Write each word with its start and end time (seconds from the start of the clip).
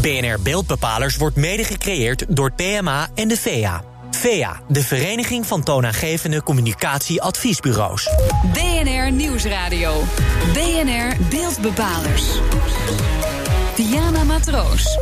BNR 0.00 0.38
Beeldbepalers 0.42 1.16
wordt 1.16 1.36
mede 1.36 1.64
gecreëerd 1.64 2.24
door 2.28 2.52
PMA 2.52 3.08
en 3.14 3.28
de 3.28 3.36
VEA. 3.36 3.82
VEA, 4.10 4.60
de 4.68 4.82
Vereniging 4.82 5.46
van 5.46 5.62
Toonaangevende 5.62 6.42
Communicatieadviesbureaus. 6.42 8.08
BNR 8.52 9.12
Nieuwsradio. 9.12 10.02
BNR 10.52 11.16
Beeldbepalers. 11.30 12.24
Diana 13.76 14.24
Matroos. 14.24 14.98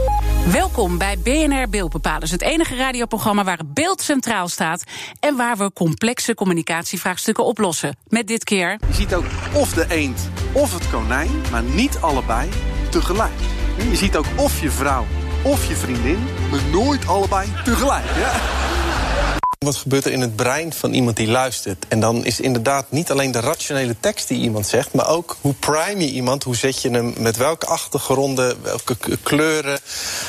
Welkom 0.53 0.99
bij 0.99 1.19
BNR 1.19 1.69
Beeldbepalers, 1.69 2.31
het 2.31 2.43
enige 2.43 2.77
radioprogramma 2.77 3.45
waar 3.45 3.59
het 3.59 3.75
beeld 3.75 4.03
centraal 4.03 4.49
staat 4.49 4.85
en 5.21 5.37
waar 5.37 5.57
we 5.57 5.73
complexe 5.73 6.35
communicatievraagstukken 6.35 7.45
oplossen. 7.45 7.97
Met 8.09 8.27
dit 8.27 8.45
keer. 8.45 8.79
Je 8.89 8.95
ziet 8.95 9.15
ook 9.15 9.25
of 9.53 9.73
de 9.73 9.87
eend 9.89 10.29
of 10.53 10.73
het 10.73 10.91
konijn, 10.91 11.31
maar 11.51 11.63
niet 11.63 11.99
allebei 12.01 12.49
tegelijk. 12.91 13.56
Je 13.77 13.97
ziet 13.97 14.17
ook 14.17 14.27
of 14.37 14.61
je 14.61 14.71
vrouw 14.71 15.07
of 15.43 15.69
je 15.69 15.77
vriendin, 15.77 16.19
maar 16.51 16.61
nooit 16.73 17.07
allebei 17.07 17.49
tegelijk. 17.65 18.05
Ja? 18.17 18.33
Wat 19.59 19.77
gebeurt 19.77 20.05
er 20.05 20.13
in 20.13 20.21
het 20.21 20.37
brein 20.37 20.73
van 20.73 20.93
iemand 20.93 21.17
die 21.17 21.29
luistert? 21.29 21.85
En 21.89 22.01
dan 22.01 22.25
is 22.25 22.41
inderdaad 22.41 22.91
niet 22.91 23.11
alleen 23.11 23.33
de 23.33 23.41
rationele 23.41 23.97
tekst 24.01 24.29
die 24.29 24.41
iemand 24.41 24.67
zegt, 24.67 24.93
maar 24.93 25.09
ook 25.09 25.37
hoe 25.41 25.55
prime 25.55 26.01
je 26.01 26.11
iemand, 26.11 26.43
hoe 26.43 26.57
zet 26.57 26.83
je 26.83 26.91
hem, 26.91 27.15
met 27.19 27.37
welke 27.37 27.67
achtergronden, 27.67 28.63
welke 28.63 28.97
kleuren. 29.23 29.79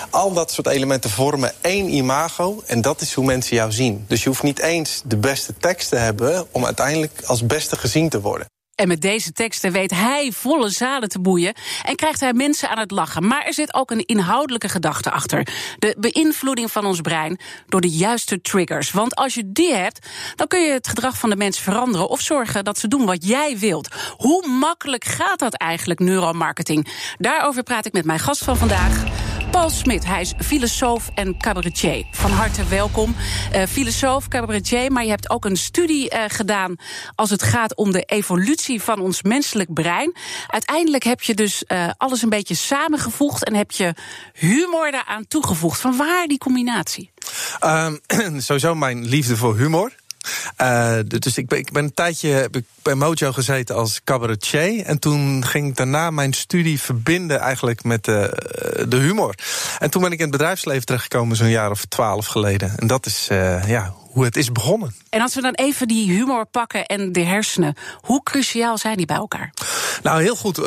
Al 0.09 0.33
dat 0.33 0.51
soort 0.51 0.67
elementen 0.67 1.09
vormen 1.09 1.53
één 1.61 1.93
imago 1.93 2.63
en 2.65 2.81
dat 2.81 3.01
is 3.01 3.13
hoe 3.13 3.25
mensen 3.25 3.55
jou 3.55 3.71
zien. 3.71 4.05
Dus 4.07 4.23
je 4.23 4.29
hoeft 4.29 4.43
niet 4.43 4.59
eens 4.59 5.01
de 5.05 5.17
beste 5.17 5.53
tekst 5.57 5.89
te 5.89 5.95
hebben 5.95 6.47
om 6.51 6.65
uiteindelijk 6.65 7.21
als 7.25 7.45
beste 7.45 7.75
gezien 7.75 8.09
te 8.09 8.21
worden. 8.21 8.47
En 8.77 8.87
met 8.87 9.01
deze 9.01 9.31
teksten 9.31 9.71
weet 9.71 9.91
hij 9.91 10.31
volle 10.31 10.69
zalen 10.69 11.09
te 11.09 11.19
boeien 11.19 11.53
en 11.83 11.95
krijgt 11.95 12.19
hij 12.19 12.33
mensen 12.33 12.69
aan 12.69 12.79
het 12.79 12.91
lachen. 12.91 13.27
Maar 13.27 13.45
er 13.45 13.53
zit 13.53 13.73
ook 13.73 13.91
een 13.91 14.05
inhoudelijke 14.05 14.69
gedachte 14.69 15.11
achter. 15.11 15.47
De 15.79 15.95
beïnvloeding 15.99 16.71
van 16.71 16.85
ons 16.85 17.01
brein 17.01 17.39
door 17.67 17.81
de 17.81 17.89
juiste 17.89 18.41
triggers. 18.41 18.91
Want 18.91 19.15
als 19.15 19.33
je 19.33 19.51
die 19.51 19.73
hebt, 19.73 20.07
dan 20.35 20.47
kun 20.47 20.59
je 20.59 20.71
het 20.71 20.87
gedrag 20.87 21.17
van 21.17 21.29
de 21.29 21.35
mensen 21.35 21.63
veranderen 21.63 22.09
of 22.09 22.21
zorgen 22.21 22.63
dat 22.63 22.79
ze 22.79 22.87
doen 22.87 23.05
wat 23.05 23.27
jij 23.27 23.57
wilt. 23.57 23.87
Hoe 24.17 24.47
makkelijk 24.47 25.03
gaat 25.03 25.39
dat 25.39 25.53
eigenlijk, 25.53 25.99
neuromarketing? 25.99 26.87
Daarover 27.17 27.63
praat 27.63 27.85
ik 27.85 27.93
met 27.93 28.05
mijn 28.05 28.19
gast 28.19 28.43
van 28.43 28.57
vandaag. 28.57 29.03
Paul 29.57 29.69
Smit, 29.69 30.05
hij 30.05 30.21
is 30.21 30.33
filosoof 30.37 31.09
en 31.13 31.37
cabaretier. 31.37 32.05
Van 32.11 32.31
harte 32.31 32.65
welkom. 32.65 33.15
Uh, 33.55 33.63
filosoof, 33.63 34.27
cabaretier, 34.27 34.91
maar 34.91 35.03
je 35.03 35.09
hebt 35.09 35.29
ook 35.29 35.45
een 35.45 35.57
studie 35.57 36.13
uh, 36.13 36.23
gedaan 36.27 36.75
als 37.15 37.29
het 37.29 37.43
gaat 37.43 37.75
om 37.75 37.91
de 37.91 38.01
evolutie 38.01 38.81
van 38.81 38.99
ons 38.99 39.21
menselijk 39.21 39.73
brein. 39.73 40.15
Uiteindelijk 40.47 41.03
heb 41.03 41.21
je 41.21 41.33
dus 41.33 41.63
uh, 41.67 41.89
alles 41.97 42.21
een 42.21 42.29
beetje 42.29 42.55
samengevoegd 42.55 43.43
en 43.43 43.55
heb 43.55 43.71
je 43.71 43.93
humor 44.33 44.91
daaraan 44.91 45.27
toegevoegd. 45.27 45.79
Van 45.79 45.97
waar 45.97 46.27
die 46.27 46.37
combinatie? 46.37 47.11
Um, 47.63 47.99
sowieso 48.41 48.75
mijn 48.75 49.05
liefde 49.05 49.37
voor 49.37 49.57
humor. 49.57 49.91
Uh, 50.61 50.97
dus 51.07 51.37
ik 51.37 51.47
ben, 51.47 51.57
ik 51.59 51.71
ben 51.71 51.83
een 51.83 51.93
tijdje 51.93 52.49
bij 52.81 52.95
Mojo 52.95 53.31
gezeten 53.31 53.75
als 53.75 54.01
cabaretier. 54.03 54.85
En 54.85 54.99
toen 54.99 55.45
ging 55.45 55.67
ik 55.67 55.75
daarna 55.75 56.11
mijn 56.11 56.33
studie 56.33 56.81
verbinden 56.81 57.39
eigenlijk 57.39 57.83
met 57.83 58.03
de, 58.03 58.85
de 58.89 58.97
humor. 58.97 59.35
En 59.79 59.89
toen 59.89 60.01
ben 60.01 60.11
ik 60.11 60.17
in 60.17 60.23
het 60.23 60.37
bedrijfsleven 60.37 60.85
terechtgekomen 60.85 61.35
zo'n 61.35 61.49
jaar 61.49 61.71
of 61.71 61.85
twaalf 61.85 62.25
geleden. 62.25 62.77
En 62.77 62.87
dat 62.87 63.05
is 63.05 63.27
uh, 63.31 63.67
ja, 63.67 63.93
hoe 64.17 64.25
het 64.25 64.37
is 64.37 64.51
begonnen. 64.51 64.95
En 65.09 65.21
als 65.21 65.35
we 65.35 65.41
dan 65.41 65.53
even 65.53 65.87
die 65.87 66.11
humor 66.11 66.45
pakken 66.45 66.85
en 66.85 67.11
de 67.11 67.23
hersenen, 67.23 67.75
hoe 68.01 68.23
cruciaal 68.23 68.77
zijn 68.77 68.97
die 68.97 69.05
bij 69.05 69.15
elkaar? 69.15 69.53
Nou, 70.03 70.21
heel 70.21 70.35
goed, 70.35 70.59
uh, 70.59 70.65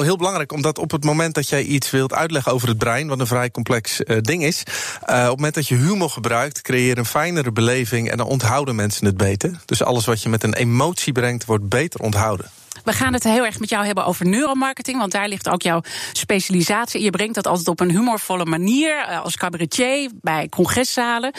heel 0.00 0.16
belangrijk, 0.16 0.52
omdat 0.52 0.78
op 0.78 0.90
het 0.90 1.04
moment 1.04 1.34
dat 1.34 1.48
jij 1.48 1.62
iets 1.62 1.90
wilt 1.90 2.12
uitleggen 2.12 2.52
over 2.52 2.68
het 2.68 2.78
brein, 2.78 3.08
wat 3.08 3.20
een 3.20 3.26
vrij 3.26 3.50
complex 3.50 4.00
uh, 4.00 4.16
ding 4.20 4.44
is, 4.44 4.62
uh, 4.66 4.74
op 5.02 5.08
het 5.08 5.36
moment 5.36 5.54
dat 5.54 5.68
je 5.68 5.74
humor 5.74 6.10
gebruikt, 6.10 6.60
creëer 6.60 6.86
je 6.86 6.98
een 6.98 7.04
fijnere 7.04 7.52
beleving 7.52 8.10
en 8.10 8.16
dan 8.16 8.26
onthouden 8.26 8.74
mensen 8.74 9.06
het 9.06 9.16
beter. 9.16 9.60
Dus 9.64 9.82
alles 9.82 10.04
wat 10.04 10.22
je 10.22 10.28
met 10.28 10.42
een 10.42 10.54
emotie 10.54 11.12
brengt, 11.12 11.44
wordt 11.44 11.68
beter 11.68 12.00
onthouden. 12.00 12.50
We 12.88 12.94
gaan 12.94 13.12
het 13.12 13.24
heel 13.24 13.44
erg 13.44 13.58
met 13.58 13.68
jou 13.68 13.86
hebben 13.86 14.04
over 14.04 14.26
neuromarketing, 14.26 14.98
want 14.98 15.12
daar 15.12 15.28
ligt 15.28 15.48
ook 15.48 15.62
jouw 15.62 15.80
specialisatie. 16.12 17.02
Je 17.02 17.10
brengt 17.10 17.34
dat 17.34 17.46
altijd 17.46 17.68
op 17.68 17.80
een 17.80 17.90
humorvolle 17.90 18.44
manier 18.44 19.04
als 19.04 19.36
cabaretier 19.36 20.10
bij 20.20 20.48
congreszalen. 20.48 21.32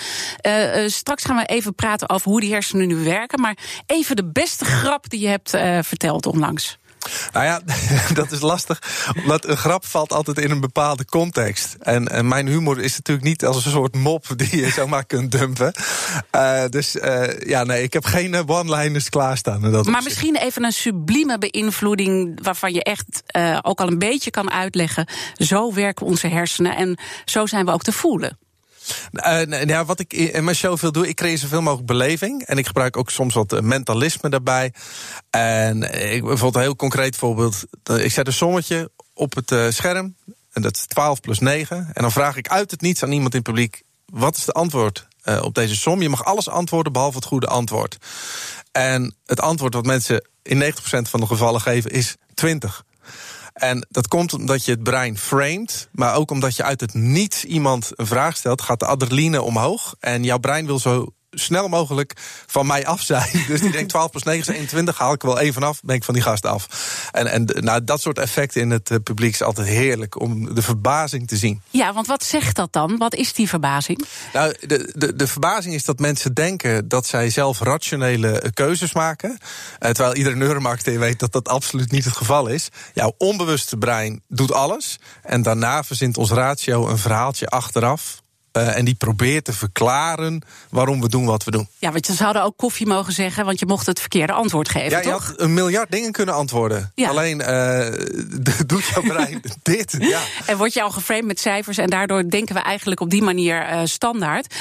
Uh, 0.46 0.84
uh, 0.84 0.90
straks 0.90 1.24
gaan 1.26 1.36
we 1.36 1.46
even 1.46 1.76
praten 1.76 2.10
over 2.10 2.32
hoe 2.32 2.40
die 2.40 2.52
hersenen 2.52 2.88
nu 2.88 2.96
werken. 2.96 3.42
Maar 3.42 3.58
even 3.86 4.16
de 4.16 4.26
beste 4.26 4.66
grap 4.66 5.10
die 5.10 5.20
je 5.20 5.28
hebt 5.28 5.56
uh, 5.56 5.80
verteld 5.82 6.26
onlangs. 6.26 6.79
Nou 7.34 7.46
ja, 7.46 7.62
dat 8.14 8.32
is 8.32 8.42
lastig. 8.42 8.82
Omdat 9.16 9.48
een 9.48 9.58
grap 9.58 9.86
valt 9.86 10.14
altijd 10.14 10.40
in 10.40 10.52
een 10.52 10.60
bepaalde 10.60 11.06
context. 11.06 11.76
En, 11.80 12.08
en 12.08 12.28
mijn 12.28 12.48
humor 12.48 12.80
is 12.80 12.98
natuurlijk 12.98 13.28
niet 13.28 13.46
als 13.46 13.66
een 13.66 13.72
soort 13.72 13.96
mop 13.96 14.26
die 14.40 14.58
je 14.58 14.70
zomaar 14.70 15.06
kunt 15.06 15.32
dumpen. 15.32 15.74
Uh, 16.36 16.66
dus 16.70 16.96
uh, 16.96 17.40
ja, 17.40 17.64
nee, 17.64 17.84
ik 17.84 17.94
heb 17.94 18.06
geen 18.06 18.50
one-liners 18.50 19.10
klaarstaan. 19.10 19.62
Dat 19.62 19.72
maar 19.72 19.80
opzicht. 19.80 20.04
misschien 20.04 20.36
even 20.36 20.64
een 20.64 20.72
sublieme 20.72 21.38
beïnvloeding 21.38 22.44
waarvan 22.44 22.74
je 22.74 22.84
echt 22.84 23.24
uh, 23.38 23.58
ook 23.62 23.80
al 23.80 23.88
een 23.88 24.00
beetje 24.00 24.32
kan 24.32 24.52
uitleggen. 24.52 25.08
Zo 25.34 25.74
werken 25.74 26.06
onze 26.06 26.28
hersenen 26.28 26.76
en 26.76 26.98
zo 27.26 27.46
zijn 27.46 27.66
we 27.66 27.72
ook 27.72 27.84
te 27.84 27.92
voelen. 27.92 28.38
Uh, 29.12 29.64
ja, 29.64 29.86
wat 29.86 30.00
ik 30.00 30.14
in 30.14 30.44
mijn 30.44 30.56
show 30.56 30.78
veel 30.78 30.92
doe, 30.92 31.08
ik 31.08 31.16
creëer 31.16 31.38
zoveel 31.38 31.62
mogelijk 31.62 31.88
beleving. 31.88 32.44
En 32.46 32.58
ik 32.58 32.68
gebruik 32.68 32.98
ook 32.98 33.10
soms 33.10 33.34
wat 33.34 33.62
mentalisme 33.62 34.30
daarbij. 34.30 34.74
En 35.30 35.84
ik, 36.12 36.24
bijvoorbeeld 36.24 36.56
een 36.56 36.62
heel 36.62 36.76
concreet 36.76 37.16
voorbeeld. 37.16 37.64
Ik 37.84 38.12
zet 38.12 38.28
een 38.28 38.34
sommetje 38.34 38.92
op 39.14 39.36
het 39.36 39.52
uh, 39.52 39.70
scherm. 39.70 40.16
En 40.52 40.62
dat 40.62 40.76
is 40.76 40.86
12 40.86 41.20
plus 41.20 41.40
9. 41.40 41.78
En 41.78 42.02
dan 42.02 42.12
vraag 42.12 42.36
ik 42.36 42.48
uit 42.48 42.72
het 42.72 42.82
niets 42.82 43.04
aan 43.04 43.12
iemand 43.12 43.34
in 43.34 43.40
het 43.40 43.48
publiek: 43.48 43.82
wat 44.06 44.38
is 44.38 44.46
de 44.46 44.52
antwoord 44.52 45.08
op 45.42 45.56
deze 45.56 45.76
som? 45.76 46.02
Je 46.02 46.10
mag 46.10 46.26
alles 46.26 46.50
antwoorden 46.50 46.94
behalve 46.94 47.18
het 47.18 47.26
goede 47.26 47.48
antwoord. 47.48 47.98
En 48.72 49.16
het 49.26 49.42
antwoord 49.42 49.74
wat 49.74 49.86
mensen 49.86 50.28
in 50.42 50.74
90% 50.74 50.76
van 51.02 51.20
de 51.20 51.26
gevallen 51.26 51.62
geven 51.62 51.92
is 51.92 52.16
20. 52.34 52.84
En 53.60 53.88
dat 53.90 54.08
komt 54.08 54.34
omdat 54.34 54.66
je 54.66 54.72
het 54.72 54.84
brein 54.84 55.18
framet, 55.18 55.90
maar 55.92 56.16
ook 56.16 56.32
omdat 56.32 56.56
je 56.56 56.64
uit 56.64 56.82
het 56.82 56.94
niets 56.94 57.46
iemand 57.46 57.92
een 57.96 58.08
vraag 58.08 58.38
stelt, 58.38 58.62
gaat 58.62 58.80
de 58.80 58.86
adrenaline 58.86 59.42
omhoog. 59.42 59.96
En 60.00 60.24
jouw 60.24 60.38
brein 60.38 60.66
wil 60.66 60.80
zo 60.80 61.14
snel 61.32 61.68
mogelijk 61.68 62.14
van 62.46 62.68
mij 62.68 62.86
af 62.86 63.02
zijn. 63.02 63.44
Dus 63.48 63.62
die 63.62 63.72
denkt 63.72 63.90
12 63.90 64.10
plus 64.10 64.24
9 64.24 64.40
is 64.40 64.48
21, 64.48 64.98
haal 64.98 65.14
ik 65.14 65.22
er 65.22 65.28
wel 65.28 65.40
één 65.40 65.54
vanaf, 65.54 65.82
ben 65.82 65.96
ik 65.96 66.04
van 66.04 66.14
die 66.14 66.24
gast 66.24 66.46
af. 66.46 66.68
En, 67.12 67.28
en 67.28 67.46
nou, 67.46 67.84
dat 67.84 68.02
soort 68.02 68.18
effecten 68.18 68.62
in 68.62 68.70
het 68.70 69.04
publiek 69.04 69.34
is 69.34 69.42
altijd 69.42 69.68
heerlijk 69.68 70.20
om 70.20 70.56
de 70.56 70.62
verbazing 70.62 71.28
te 71.28 71.38
zien. 71.38 71.62
Ja, 71.70 71.94
want 71.94 72.08
wat 72.08 72.24
zegt 72.24 72.56
dat 72.56 72.74
dan? 72.74 72.98
Wat 72.98 73.16
is 73.16 73.34
die 73.34 73.50
verbazing? 73.50 74.06
Nou, 74.34 74.56
de, 74.60 74.92
de, 74.96 75.16
de 75.16 75.28
verbazing 75.28 75.74
is 75.74 75.86
dat 75.86 76.00
mensen 76.00 76.34
denken 76.34 76.88
dat 76.88 77.06
zij 77.06 77.30
zelf 77.30 77.60
rationele 77.60 78.52
keuzes 78.54 78.94
maken. 78.94 79.30
Uh, 79.30 79.38
terwijl 79.78 80.16
iedere 80.16 80.36
neuromarketeer 80.36 81.00
weet 81.00 81.20
dat 81.20 81.32
dat 81.32 81.48
absoluut 81.48 81.92
niet 81.92 82.06
het 82.06 82.18
geval 82.18 82.48
is. 82.48 82.70
Jouw 82.94 83.14
onbewuste 83.18 83.78
brein 83.78 84.24
doet 84.28 84.54
alles. 84.54 85.00
En 85.24 85.42
daarna 85.42 85.84
verzint 85.84 86.18
ons 86.18 86.32
ratio 86.32 86.88
een 86.88 86.98
verhaaltje 86.98 87.48
achteraf 87.48 88.22
Uh, 88.54 88.78
en 88.78 88.86
die 88.86 88.96
probeert 88.96 89.46
te 89.46 89.54
verklaren 89.54 90.42
waarom 90.70 91.02
we 91.02 91.10
doen 91.10 91.26
wat 91.26 91.44
we 91.44 91.52
doen. 91.52 91.68
Ja, 91.78 91.92
want 91.92 92.08
je 92.08 92.14
zouden 92.14 92.44
ook 92.44 92.58
koffie 92.58 92.88
mogen 92.88 93.14
zeggen, 93.14 93.46
want 93.46 93.60
je 93.60 93.66
mocht 93.66 93.86
het 93.86 94.00
verkeerde 94.00 94.34
antwoord 94.34 94.70
geven. 94.70 94.90
Ja, 94.90 94.98
je 94.98 95.10
toch? 95.10 95.28
had 95.28 95.42
een 95.42 95.54
miljard 95.54 95.92
dingen 95.92 96.12
kunnen 96.12 96.36
antwoorden. 96.36 96.92
Ja. 96.96 97.10
Alleen 97.10 97.40
uh, 97.40 97.88
doet 98.68 98.86
jouw 98.86 99.02
brein 99.02 99.42
dit. 99.64 99.96
Ja. 100.00 100.20
En 100.46 100.58
wordt 100.58 100.74
jou 100.74 100.92
geframed 100.92 101.26
met 101.26 101.40
cijfers 101.40 101.78
en 101.78 101.90
daardoor 101.90 102.30
denken 102.30 102.56
we 102.56 102.62
eigenlijk 102.62 103.00
op 103.00 103.10
die 103.10 103.22
manier 103.22 103.70
uh, 103.70 103.82
standaard. 103.84 104.56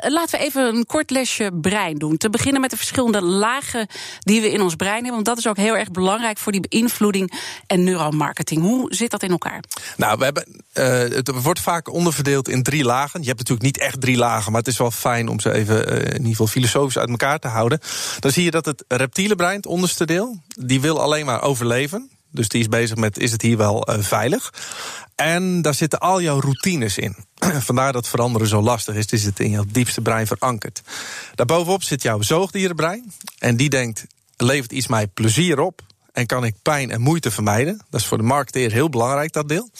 laten 0.00 0.38
we 0.38 0.44
even 0.44 0.74
een 0.74 0.86
kort 0.86 1.10
lesje 1.10 1.50
brein 1.60 1.96
doen. 1.96 2.16
Te 2.16 2.30
beginnen 2.30 2.60
met 2.60 2.70
de 2.70 2.76
verschillende 2.76 3.22
lagen 3.22 3.86
die 4.18 4.40
we 4.40 4.52
in 4.52 4.60
ons 4.60 4.74
brein 4.74 4.94
hebben. 4.94 5.12
Want 5.12 5.24
dat 5.24 5.38
is 5.38 5.46
ook 5.46 5.56
heel 5.56 5.76
erg 5.76 5.90
belangrijk 5.90 6.38
voor 6.38 6.52
die 6.52 6.68
beïnvloeding 6.68 7.32
en 7.66 7.84
neuromarketing. 7.84 8.60
Hoe 8.60 8.94
zit 8.94 9.10
dat 9.10 9.22
in 9.22 9.30
elkaar? 9.30 9.62
Nou, 9.96 10.18
we 10.18 10.24
hebben, 10.24 10.62
het 11.16 11.30
wordt 11.42 11.60
vaak 11.60 11.92
onderverdeeld 11.92 12.48
in 12.48 12.62
drie 12.62 12.84
lagen. 12.84 13.22
Je 13.30 13.36
hebt 13.36 13.48
natuurlijk 13.48 13.76
niet 13.76 13.86
echt 13.86 14.00
drie 14.00 14.16
lagen, 14.16 14.52
maar 14.52 14.60
het 14.60 14.70
is 14.70 14.78
wel 14.78 14.90
fijn 14.90 15.28
om 15.28 15.40
ze 15.40 15.52
even 15.52 15.92
uh, 15.92 15.98
in 15.98 16.12
ieder 16.12 16.26
geval 16.26 16.46
filosofisch 16.46 16.98
uit 16.98 17.08
elkaar 17.08 17.38
te 17.38 17.48
houden. 17.48 17.80
Dan 18.18 18.30
zie 18.30 18.44
je 18.44 18.50
dat 18.50 18.64
het 18.64 18.84
reptiele 18.88 19.36
brein, 19.36 19.56
het 19.56 19.66
onderste 19.66 20.06
deel, 20.06 20.42
die 20.48 20.80
wil 20.80 21.00
alleen 21.00 21.26
maar 21.26 21.42
overleven. 21.42 22.10
Dus 22.30 22.48
die 22.48 22.60
is 22.60 22.68
bezig 22.68 22.96
met: 22.96 23.18
is 23.18 23.32
het 23.32 23.42
hier 23.42 23.56
wel 23.56 23.90
uh, 23.90 24.02
veilig? 24.02 24.52
En 25.14 25.62
daar 25.62 25.74
zitten 25.74 25.98
al 25.98 26.20
jouw 26.20 26.40
routines 26.40 26.98
in. 26.98 27.16
Vandaar 27.68 27.92
dat 27.92 28.08
veranderen 28.08 28.48
zo 28.48 28.60
lastig 28.60 28.94
is. 28.94 29.02
Het 29.02 29.12
is 29.12 29.24
het 29.24 29.40
in 29.40 29.50
jouw 29.50 29.64
diepste 29.68 30.00
brein 30.00 30.26
verankerd. 30.26 30.82
Daarbovenop 31.34 31.82
zit 31.82 32.02
jouw 32.02 32.22
zoogdierenbrein. 32.22 33.12
En 33.38 33.56
die 33.56 33.68
denkt: 33.68 34.06
levert 34.36 34.72
iets 34.72 34.86
mij 34.86 35.06
plezier 35.06 35.60
op? 35.60 35.82
En 36.12 36.26
kan 36.26 36.44
ik 36.44 36.54
pijn 36.62 36.90
en 36.90 37.00
moeite 37.00 37.30
vermijden? 37.30 37.80
Dat 37.90 38.00
is 38.00 38.06
voor 38.06 38.18
de 38.18 38.24
marketeer 38.24 38.72
heel 38.72 38.88
belangrijk, 38.88 39.32
dat 39.32 39.48
deel. 39.48 39.70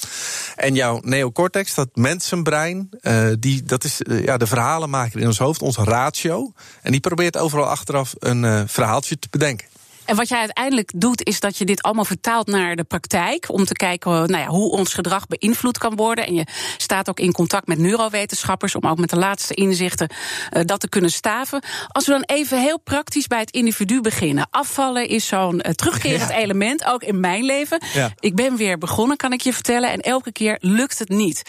En 0.56 0.74
jouw 0.74 1.00
neocortex, 1.02 1.74
dat 1.74 1.88
mensenbrein, 1.94 2.88
uh, 3.02 3.28
die, 3.38 3.62
dat 3.62 3.84
is 3.84 4.00
uh, 4.00 4.24
ja, 4.24 4.36
de 4.36 4.46
verhalenmaker 4.46 5.20
in 5.20 5.26
ons 5.26 5.38
hoofd, 5.38 5.62
onze 5.62 5.84
ratio. 5.84 6.52
En 6.82 6.92
die 6.92 7.00
probeert 7.00 7.36
overal 7.36 7.66
achteraf 7.66 8.14
een 8.18 8.42
uh, 8.42 8.62
verhaaltje 8.66 9.18
te 9.18 9.28
bedenken. 9.30 9.66
En 10.10 10.16
wat 10.16 10.28
jij 10.28 10.38
uiteindelijk 10.38 10.90
doet, 10.94 11.22
is 11.22 11.40
dat 11.40 11.56
je 11.56 11.64
dit 11.64 11.82
allemaal 11.82 12.04
vertaalt 12.04 12.46
naar 12.46 12.76
de 12.76 12.84
praktijk. 12.84 13.48
Om 13.48 13.64
te 13.64 13.74
kijken 13.74 14.10
nou 14.10 14.36
ja, 14.36 14.46
hoe 14.46 14.70
ons 14.70 14.94
gedrag 14.94 15.26
beïnvloed 15.26 15.78
kan 15.78 15.96
worden. 15.96 16.26
En 16.26 16.34
je 16.34 16.46
staat 16.76 17.08
ook 17.08 17.20
in 17.20 17.32
contact 17.32 17.66
met 17.66 17.78
neurowetenschappers 17.78 18.74
om 18.74 18.86
ook 18.86 18.98
met 18.98 19.10
de 19.10 19.16
laatste 19.16 19.54
inzichten 19.54 20.10
uh, 20.10 20.62
dat 20.64 20.80
te 20.80 20.88
kunnen 20.88 21.10
staven. 21.10 21.62
Als 21.88 22.06
we 22.06 22.12
dan 22.12 22.22
even 22.22 22.60
heel 22.60 22.80
praktisch 22.80 23.26
bij 23.26 23.38
het 23.38 23.50
individu 23.50 24.00
beginnen. 24.00 24.46
Afvallen 24.50 25.08
is 25.08 25.26
zo'n 25.26 25.54
uh, 25.66 25.72
terugkerend 25.72 26.30
ja. 26.30 26.36
element, 26.36 26.84
ook 26.84 27.02
in 27.02 27.20
mijn 27.20 27.44
leven. 27.44 27.82
Ja. 27.92 28.12
Ik 28.18 28.34
ben 28.34 28.56
weer 28.56 28.78
begonnen, 28.78 29.16
kan 29.16 29.32
ik 29.32 29.40
je 29.40 29.52
vertellen. 29.52 29.90
En 29.90 30.00
elke 30.00 30.32
keer 30.32 30.58
lukt 30.60 30.98
het 30.98 31.08
niet. 31.08 31.42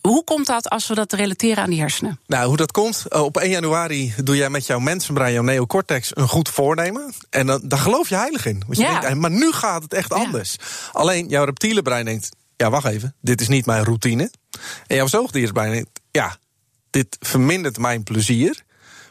Hoe 0.00 0.24
komt 0.24 0.46
dat 0.46 0.68
als 0.68 0.86
we 0.86 0.94
dat 0.94 1.12
relateren 1.12 1.62
aan 1.62 1.70
die 1.70 1.80
hersenen? 1.80 2.20
Nou, 2.26 2.46
hoe 2.48 2.56
dat 2.56 2.72
komt, 2.72 3.04
op 3.14 3.36
1 3.36 3.50
januari 3.50 4.14
doe 4.24 4.36
jij 4.36 4.50
met 4.50 4.66
jouw 4.66 4.78
mensenbrein, 4.78 5.32
jouw 5.32 5.42
neocortex, 5.42 6.10
een 6.16 6.28
goed 6.28 6.48
voornemen. 6.48 7.12
En 7.30 7.46
dan, 7.46 7.60
dan 7.64 7.78
geloof 7.78 8.08
je 8.08 8.14
heilig 8.14 8.46
in. 8.46 8.62
Want 8.66 8.78
je 8.78 8.84
ja. 8.84 9.00
denkt, 9.00 9.18
maar 9.18 9.30
nu 9.30 9.52
gaat 9.52 9.82
het 9.82 9.92
echt 9.92 10.12
anders. 10.12 10.56
Alleen 10.92 11.28
jouw 11.28 11.44
reptiele 11.44 11.82
brein 11.82 12.04
denkt, 12.04 12.28
ja, 12.56 12.70
wacht 12.70 12.86
even, 12.86 13.14
dit 13.20 13.40
is 13.40 13.48
niet 13.48 13.66
mijn 13.66 13.84
routine. 13.84 14.30
En 14.86 14.96
jouw 14.96 15.06
zoogdiersbrein 15.06 15.72
denkt, 15.72 16.00
ja, 16.10 16.36
dit 16.90 17.16
vermindert 17.20 17.78
mijn 17.78 18.02
plezier. 18.02 18.62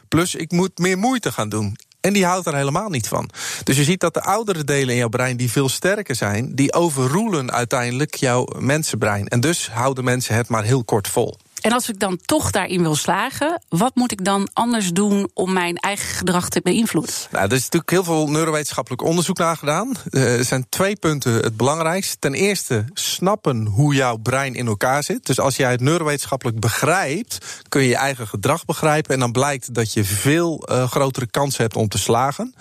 Plus, 0.08 0.34
ik 0.34 0.52
moet 0.52 0.78
meer 0.78 0.98
moeite 0.98 1.32
gaan 1.32 1.48
doen. 1.48 1.76
En 2.00 2.12
die 2.12 2.24
houdt 2.24 2.46
er 2.46 2.54
helemaal 2.54 2.88
niet 2.88 3.08
van. 3.08 3.30
Dus 3.64 3.76
je 3.76 3.84
ziet 3.84 4.00
dat 4.00 4.14
de 4.14 4.22
oudere 4.22 4.64
delen 4.64 4.88
in 4.88 4.96
jouw 4.96 5.08
brein, 5.08 5.36
die 5.36 5.50
veel 5.50 5.68
sterker 5.68 6.14
zijn, 6.14 6.54
die 6.54 6.72
overroelen 6.72 7.52
uiteindelijk 7.52 8.14
jouw 8.14 8.46
mensenbrein. 8.58 9.28
En 9.28 9.40
dus 9.40 9.70
houden 9.70 10.04
mensen 10.04 10.34
het 10.34 10.48
maar 10.48 10.64
heel 10.64 10.84
kort 10.84 11.08
vol. 11.08 11.38
En 11.60 11.72
als 11.72 11.88
ik 11.88 11.98
dan 11.98 12.18
toch 12.24 12.50
daarin 12.50 12.82
wil 12.82 12.94
slagen, 12.94 13.62
wat 13.68 13.94
moet 13.94 14.12
ik 14.12 14.24
dan 14.24 14.48
anders 14.52 14.92
doen 14.92 15.30
om 15.34 15.52
mijn 15.52 15.76
eigen 15.76 16.16
gedrag 16.16 16.48
te 16.48 16.60
beïnvloeden? 16.62 17.14
Nou, 17.30 17.44
er 17.44 17.52
is 17.52 17.62
natuurlijk 17.62 17.90
heel 17.90 18.04
veel 18.04 18.28
neurowetenschappelijk 18.28 19.02
onderzoek 19.02 19.38
naar 19.38 19.56
gedaan. 19.56 19.92
Er 20.10 20.44
zijn 20.44 20.66
twee 20.68 20.96
punten 20.96 21.32
het 21.32 21.56
belangrijkste. 21.56 22.16
Ten 22.18 22.34
eerste, 22.34 22.84
snappen 22.94 23.66
hoe 23.66 23.94
jouw 23.94 24.16
brein 24.16 24.54
in 24.54 24.66
elkaar 24.66 25.02
zit. 25.02 25.26
Dus 25.26 25.40
als 25.40 25.56
jij 25.56 25.70
het 25.70 25.80
neurowetenschappelijk 25.80 26.60
begrijpt, 26.60 27.62
kun 27.68 27.82
je 27.82 27.88
je 27.88 27.96
eigen 27.96 28.28
gedrag 28.28 28.64
begrijpen. 28.64 29.14
En 29.14 29.20
dan 29.20 29.32
blijkt 29.32 29.74
dat 29.74 29.92
je 29.92 30.04
veel 30.04 30.68
uh, 30.70 30.90
grotere 30.90 31.26
kansen 31.26 31.62
hebt 31.62 31.76
om 31.76 31.88
te 31.88 31.98
slagen. 31.98 32.54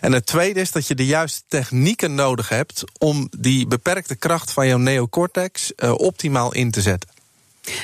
En 0.00 0.12
het 0.12 0.26
tweede 0.26 0.60
is 0.60 0.72
dat 0.72 0.86
je 0.86 0.94
de 0.94 1.06
juiste 1.06 1.42
technieken 1.48 2.14
nodig 2.14 2.48
hebt 2.48 2.84
om 2.98 3.28
die 3.38 3.66
beperkte 3.66 4.16
kracht 4.16 4.52
van 4.52 4.66
jouw 4.66 4.78
neocortex 4.78 5.72
uh, 5.76 5.92
optimaal 5.92 6.54
in 6.54 6.70
te 6.70 6.80
zetten. 6.80 7.19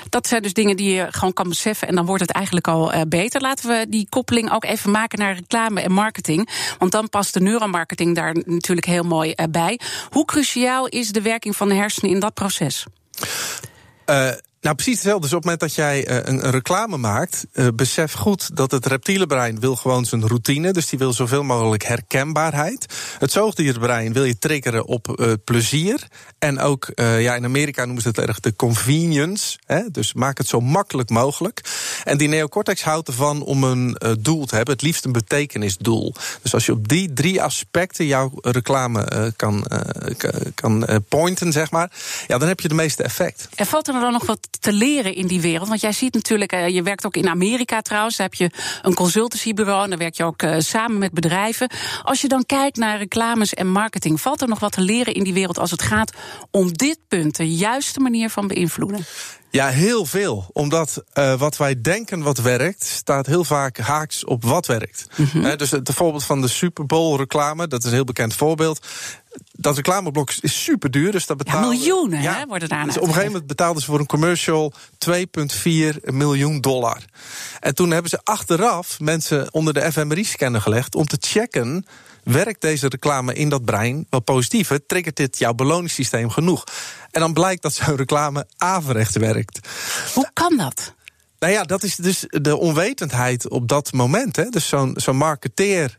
Dat 0.09 0.27
zijn 0.27 0.43
dus 0.43 0.53
dingen 0.53 0.77
die 0.77 0.95
je 0.95 1.07
gewoon 1.11 1.33
kan 1.33 1.49
beseffen 1.49 1.89
en 1.89 1.95
dan 1.95 2.07
wordt 2.07 2.23
het 2.23 2.31
eigenlijk 2.31 2.69
al 2.69 2.95
uh, 2.95 3.01
beter. 3.09 3.41
Laten 3.41 3.69
we 3.69 3.87
die 3.89 4.07
koppeling 4.09 4.53
ook 4.53 4.65
even 4.65 4.91
maken 4.91 5.19
naar 5.19 5.35
reclame 5.35 5.81
en 5.81 5.93
marketing. 5.93 6.49
Want 6.79 6.93
dan 6.93 7.09
past 7.09 7.35
de 7.35 7.41
neuromarketing 7.41 8.15
daar 8.15 8.37
natuurlijk 8.45 8.87
heel 8.87 9.03
mooi 9.03 9.33
uh, 9.37 9.47
bij. 9.51 9.81
Hoe 10.11 10.25
cruciaal 10.25 10.87
is 10.87 11.13
de 11.13 11.23
werking 11.23 11.57
van 11.57 11.69
de 11.69 11.75
hersenen 11.75 12.11
in 12.11 12.21
dat 12.21 12.35
proces? 12.35 12.85
Uh, 14.07 14.31
nou, 14.67 14.79
precies 14.79 14.95
hetzelfde. 14.95 15.29
Dus 15.29 15.37
op 15.37 15.45
het 15.45 15.45
moment 15.45 15.61
dat 15.61 15.75
jij 15.75 16.09
uh, 16.09 16.19
een, 16.23 16.51
reclame 16.51 16.97
maakt, 16.97 17.47
uh, 17.53 17.67
besef 17.75 18.13
goed 18.13 18.57
dat 18.57 18.71
het 18.71 18.87
reptiele 18.87 19.27
brein 19.27 19.61
wil 19.61 19.77
gewoon 19.77 20.05
zijn 20.05 20.27
routine. 20.27 20.73
Dus 20.73 20.89
die 20.89 20.99
wil 20.99 21.13
zoveel 21.13 21.43
mogelijk 21.43 21.85
herkenbaarheid. 21.85 22.87
Het 23.19 23.33
zoogdierbrein 23.33 24.13
wil 24.13 24.25
je 24.25 24.39
triggeren 24.39 24.87
op 24.87 25.17
uh, 25.21 25.33
plezier. 25.45 26.09
En 26.39 26.59
ook, 26.59 26.93
ja, 26.95 27.35
in 27.35 27.45
Amerika 27.45 27.85
noemen 27.85 28.03
ze 28.03 28.09
het 28.09 28.19
erg 28.19 28.41
de 28.41 28.57
convenience. 28.57 29.59
Hè? 29.67 29.91
Dus 29.91 30.13
maak 30.13 30.39
het 30.39 30.49
zo 30.49 30.61
makkelijk 30.61 31.11
mogelijk. 31.11 31.61
En 32.05 32.19
die 32.19 32.29
neocortex 32.29 32.83
houdt 32.83 33.09
ervan 33.09 33.43
om 33.43 33.65
een 33.65 33.97
doel 34.21 34.47
te 34.47 34.55
hebben. 34.57 34.75
Het 34.75 34.83
liefst 34.83 35.05
een 35.05 35.13
betekenisdoel. 35.13 36.15
Dus 36.43 36.55
als 36.55 36.67
je 36.67 36.73
op 36.73 36.89
die 36.89 37.13
drie 37.13 37.43
aspecten 37.43 38.07
jouw 38.07 38.33
reclame 38.41 39.33
kan, 39.37 39.67
kan 40.55 40.87
pointen, 41.09 41.53
zeg 41.53 41.71
maar. 41.71 41.91
Ja, 42.27 42.39
dan 42.39 42.49
heb 42.49 42.61
je 42.61 42.69
de 42.69 42.75
meeste 42.75 43.03
effect. 43.03 43.49
Er 43.55 43.67
valt 43.67 43.89
er 43.89 44.01
dan 44.01 44.13
nog 44.13 44.27
wat 44.27 44.56
te 44.59 44.73
leren 44.73 45.15
in 45.15 45.27
die 45.27 45.41
wereld? 45.41 45.69
Want 45.69 45.81
jij 45.81 45.93
ziet 45.93 46.15
natuurlijk, 46.15 46.53
uh, 46.53 46.69
je 46.69 46.83
werkt 46.83 47.07
ook 47.07 47.17
in 47.17 47.29
Amerika 47.29 47.81
trouwens. 47.81 48.17
Daar 48.17 48.27
heb 48.27 48.35
je 48.35 48.51
een 48.83 48.95
consultancybureau 48.95 49.83
en 49.83 49.91
daar 49.91 49.99
werk 49.99 50.15
je 50.15 50.25
ook 50.25 50.43
uh, 50.43 50.55
samen 50.59 50.99
met 50.99 51.13
bedrijven. 51.13 51.71
Als 52.03 52.21
je 52.21 52.29
dan 52.29 52.47
kijkt 52.47 52.77
naar 52.77 52.99
reclames 52.99 53.55
en 53.55 53.69
marketing, 53.69 54.21
valt 54.21 54.41
er 54.41 54.49
nog 54.49 54.61
wat 54.61 54.73
te 54.73 54.81
leren 54.81 55.15
in 55.15 55.25
die 55.25 55.33
wereld 55.33 55.59
als 55.59 55.71
het 55.71 55.83
gaat 55.83 56.13
om 56.51 56.73
dit 56.73 56.99
punt, 57.09 57.37
de 57.37 57.55
juiste 57.55 58.01
manier 58.01 58.31
van 58.31 58.47
beïnvloeden? 58.47 59.05
Ja, 59.57 59.69
heel 59.69 60.07
veel. 60.07 60.51
Omdat 60.53 61.05
uh, 61.15 61.35
wat 61.35 61.57
wij 61.57 61.81
denken 61.81 62.23
wat 62.23 62.39
werkt, 62.39 62.85
staat 62.85 63.27
heel 63.27 63.45
vaak 63.45 63.79
haaks 63.79 64.25
op 64.25 64.45
wat 64.45 64.67
werkt. 64.67 65.07
Mm 65.17 65.27
-hmm. 65.27 65.57
dus 65.57 65.71
het 65.71 65.91
voorbeeld 65.93 66.25
van 66.25 66.41
de 66.41 66.49
Super 66.49 66.87
Bowl 66.87 67.17
reclame, 67.17 67.69
dat 67.69 67.79
is 67.79 67.87
een 67.87 67.95
heel 67.95 68.05
bekend 68.05 68.35
voorbeeld 68.35 68.87
dat 69.53 69.77
reclameblok 69.77 70.33
is 70.41 70.63
super 70.63 70.91
duur. 70.91 71.13
Dus 71.13 71.27
dat 71.27 71.37
betalen, 71.37 71.63
ja, 71.63 71.69
miljoenen 71.69 72.23
ja, 72.23 72.39
hè, 72.39 72.47
worden 72.47 72.69
daar 72.69 72.85
dus 72.85 72.97
Op 72.97 73.03
een 73.03 73.09
gegeven 73.09 73.31
moment 73.31 73.47
betaalden 73.47 73.83
ze 73.83 73.89
voor 73.89 73.99
een 73.99 74.07
commercial 74.07 74.73
2,4 75.11 76.01
miljoen 76.05 76.61
dollar. 76.61 77.03
En 77.61 77.75
toen 77.75 77.91
hebben 77.91 78.11
ze 78.11 78.21
achteraf 78.23 79.01
mensen 79.01 79.53
onder 79.53 79.75
de 79.75 79.93
fMRI-scanner 79.93 80.61
gelegd 80.61 80.95
om 80.95 81.07
te 81.07 81.17
checken. 81.21 81.87
Werkt 82.27 82.61
deze 82.61 82.89
reclame 82.89 83.35
in 83.35 83.49
dat 83.49 83.65
brein 83.65 84.07
wel 84.11 84.21
positief? 84.21 84.71
Triggert 84.87 85.17
dit 85.17 85.39
jouw 85.39 85.55
beloningssysteem 85.55 86.31
genoeg? 86.31 86.65
En 87.11 87.21
dan 87.21 87.33
blijkt 87.33 87.63
dat 87.63 87.75
zo'n 87.75 87.97
reclame 87.97 88.47
averechts 88.57 89.17
werkt. 89.17 89.69
Hoe 90.15 90.31
kan 90.33 90.57
dat? 90.57 90.95
Nou 91.39 91.53
ja, 91.53 91.63
dat 91.63 91.83
is 91.83 91.97
dus 91.97 92.25
de 92.29 92.57
onwetendheid 92.57 93.49
op 93.49 93.69
dat 93.69 93.93
moment. 93.93 94.37
Hè. 94.37 94.49
Dus 94.49 94.69
zo'n 94.69 94.93
zo'n 94.97 95.17
marketeer 95.17 95.99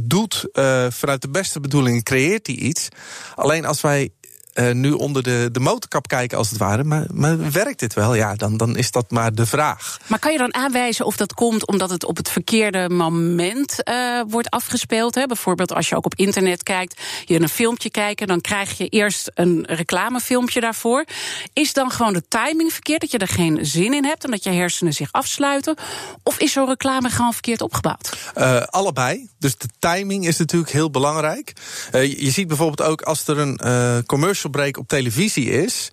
doet 0.00 0.48
uh, 0.52 0.86
vanuit 0.90 1.22
de 1.22 1.28
beste 1.28 1.60
bedoelingen, 1.60 2.02
creëert 2.02 2.46
hij 2.46 2.56
iets. 2.56 2.88
Alleen 3.34 3.64
als 3.64 3.80
wij 3.80 4.10
uh, 4.54 4.72
nu 4.72 4.92
onder 4.92 5.22
de, 5.22 5.48
de 5.52 5.60
motorkap 5.60 6.08
kijken, 6.08 6.38
als 6.38 6.50
het 6.50 6.58
ware. 6.58 6.84
Maar, 6.84 7.06
maar 7.12 7.52
werkt 7.52 7.78
dit 7.78 7.94
wel? 7.94 8.14
Ja, 8.14 8.34
dan, 8.34 8.56
dan 8.56 8.76
is 8.76 8.90
dat 8.90 9.10
maar 9.10 9.34
de 9.34 9.46
vraag. 9.46 9.98
Maar 10.06 10.18
kan 10.18 10.32
je 10.32 10.38
dan 10.38 10.54
aanwijzen 10.54 11.06
of 11.06 11.16
dat 11.16 11.34
komt 11.34 11.66
omdat 11.66 11.90
het 11.90 12.04
op 12.04 12.16
het 12.16 12.28
verkeerde 12.28 12.88
moment 12.88 13.88
uh, 13.88 14.20
wordt 14.28 14.50
afgespeeld? 14.50 15.14
Hè? 15.14 15.26
Bijvoorbeeld 15.26 15.72
als 15.72 15.88
je 15.88 15.96
ook 15.96 16.04
op 16.04 16.14
internet 16.14 16.62
kijkt, 16.62 17.00
je 17.24 17.40
een 17.40 17.48
filmpje 17.48 17.90
kijken, 17.90 18.26
dan 18.26 18.40
krijg 18.40 18.78
je 18.78 18.88
eerst 18.88 19.30
een 19.34 19.64
reclamefilmpje 19.68 20.60
daarvoor. 20.60 21.04
Is 21.52 21.72
dan 21.72 21.90
gewoon 21.90 22.12
de 22.12 22.28
timing 22.28 22.72
verkeerd, 22.72 23.00
dat 23.00 23.10
je 23.10 23.18
er 23.18 23.28
geen 23.28 23.66
zin 23.66 23.94
in 23.94 24.04
hebt 24.04 24.24
en 24.24 24.30
dat 24.30 24.44
je 24.44 24.50
hersenen 24.50 24.92
zich 24.92 25.12
afsluiten? 25.12 25.76
Of 26.22 26.38
is 26.38 26.52
zo'n 26.52 26.68
reclame 26.68 27.10
gewoon 27.10 27.32
verkeerd 27.32 27.60
opgebouwd? 27.60 28.16
Uh, 28.38 28.60
allebei. 28.60 29.28
Dus 29.38 29.58
de 29.58 29.68
timing 29.78 30.26
is 30.26 30.38
natuurlijk 30.38 30.72
heel 30.72 30.90
belangrijk. 30.90 31.52
je 31.92 32.30
ziet 32.30 32.48
bijvoorbeeld 32.48 32.88
ook 32.88 33.02
als 33.02 33.26
er 33.26 33.38
een 33.38 34.06
commercial 34.06 34.43
break 34.50 34.76
op 34.76 34.88
televisie 34.88 35.50
is, 35.50 35.90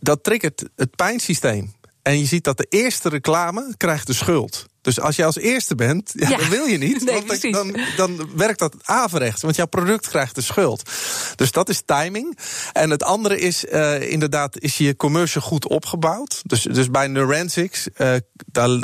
dat 0.00 0.24
triggert 0.24 0.64
het 0.76 0.96
pijnsysteem. 0.96 1.72
En 2.02 2.18
je 2.18 2.26
ziet 2.26 2.44
dat 2.44 2.56
de 2.56 2.66
eerste 2.68 3.08
reclame 3.08 3.74
krijgt 3.76 4.06
de 4.06 4.12
schuld. 4.12 4.66
Dus 4.80 5.00
als 5.00 5.16
je 5.16 5.24
als 5.24 5.36
eerste 5.36 5.74
bent, 5.74 6.12
ja, 6.14 6.28
ja. 6.28 6.36
dan 6.36 6.48
wil 6.48 6.64
je 6.64 6.78
niet. 6.78 7.04
Nee, 7.08 7.24
want 7.26 7.52
dan, 7.52 7.76
dan, 7.96 8.30
werkt 8.36 8.58
dat 8.58 8.74
averechts. 8.82 9.42
Want 9.42 9.56
jouw 9.56 9.66
product 9.66 10.08
krijgt 10.08 10.34
de 10.34 10.40
schuld. 10.40 10.90
Dus 11.36 11.52
dat 11.52 11.68
is 11.68 11.82
timing. 11.84 12.38
En 12.72 12.90
het 12.90 13.02
andere 13.02 13.40
is 13.40 13.64
uh, 13.64 14.10
inderdaad, 14.10 14.60
is 14.60 14.78
je 14.78 14.96
commercial 14.96 15.42
goed 15.42 15.68
opgebouwd? 15.68 16.40
Dus, 16.44 16.62
dus 16.62 16.90
bij 16.90 17.06
Neurensics, 17.06 17.88
uh, 17.96 18.14
daar, 18.46 18.70
uh, 18.70 18.80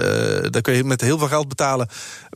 daar 0.51 0.63
kun 0.63 0.75
je 0.75 0.85
met 0.85 1.01
heel 1.01 1.19
veel 1.19 1.29
geld 1.29 1.49
betalen. 1.49 1.89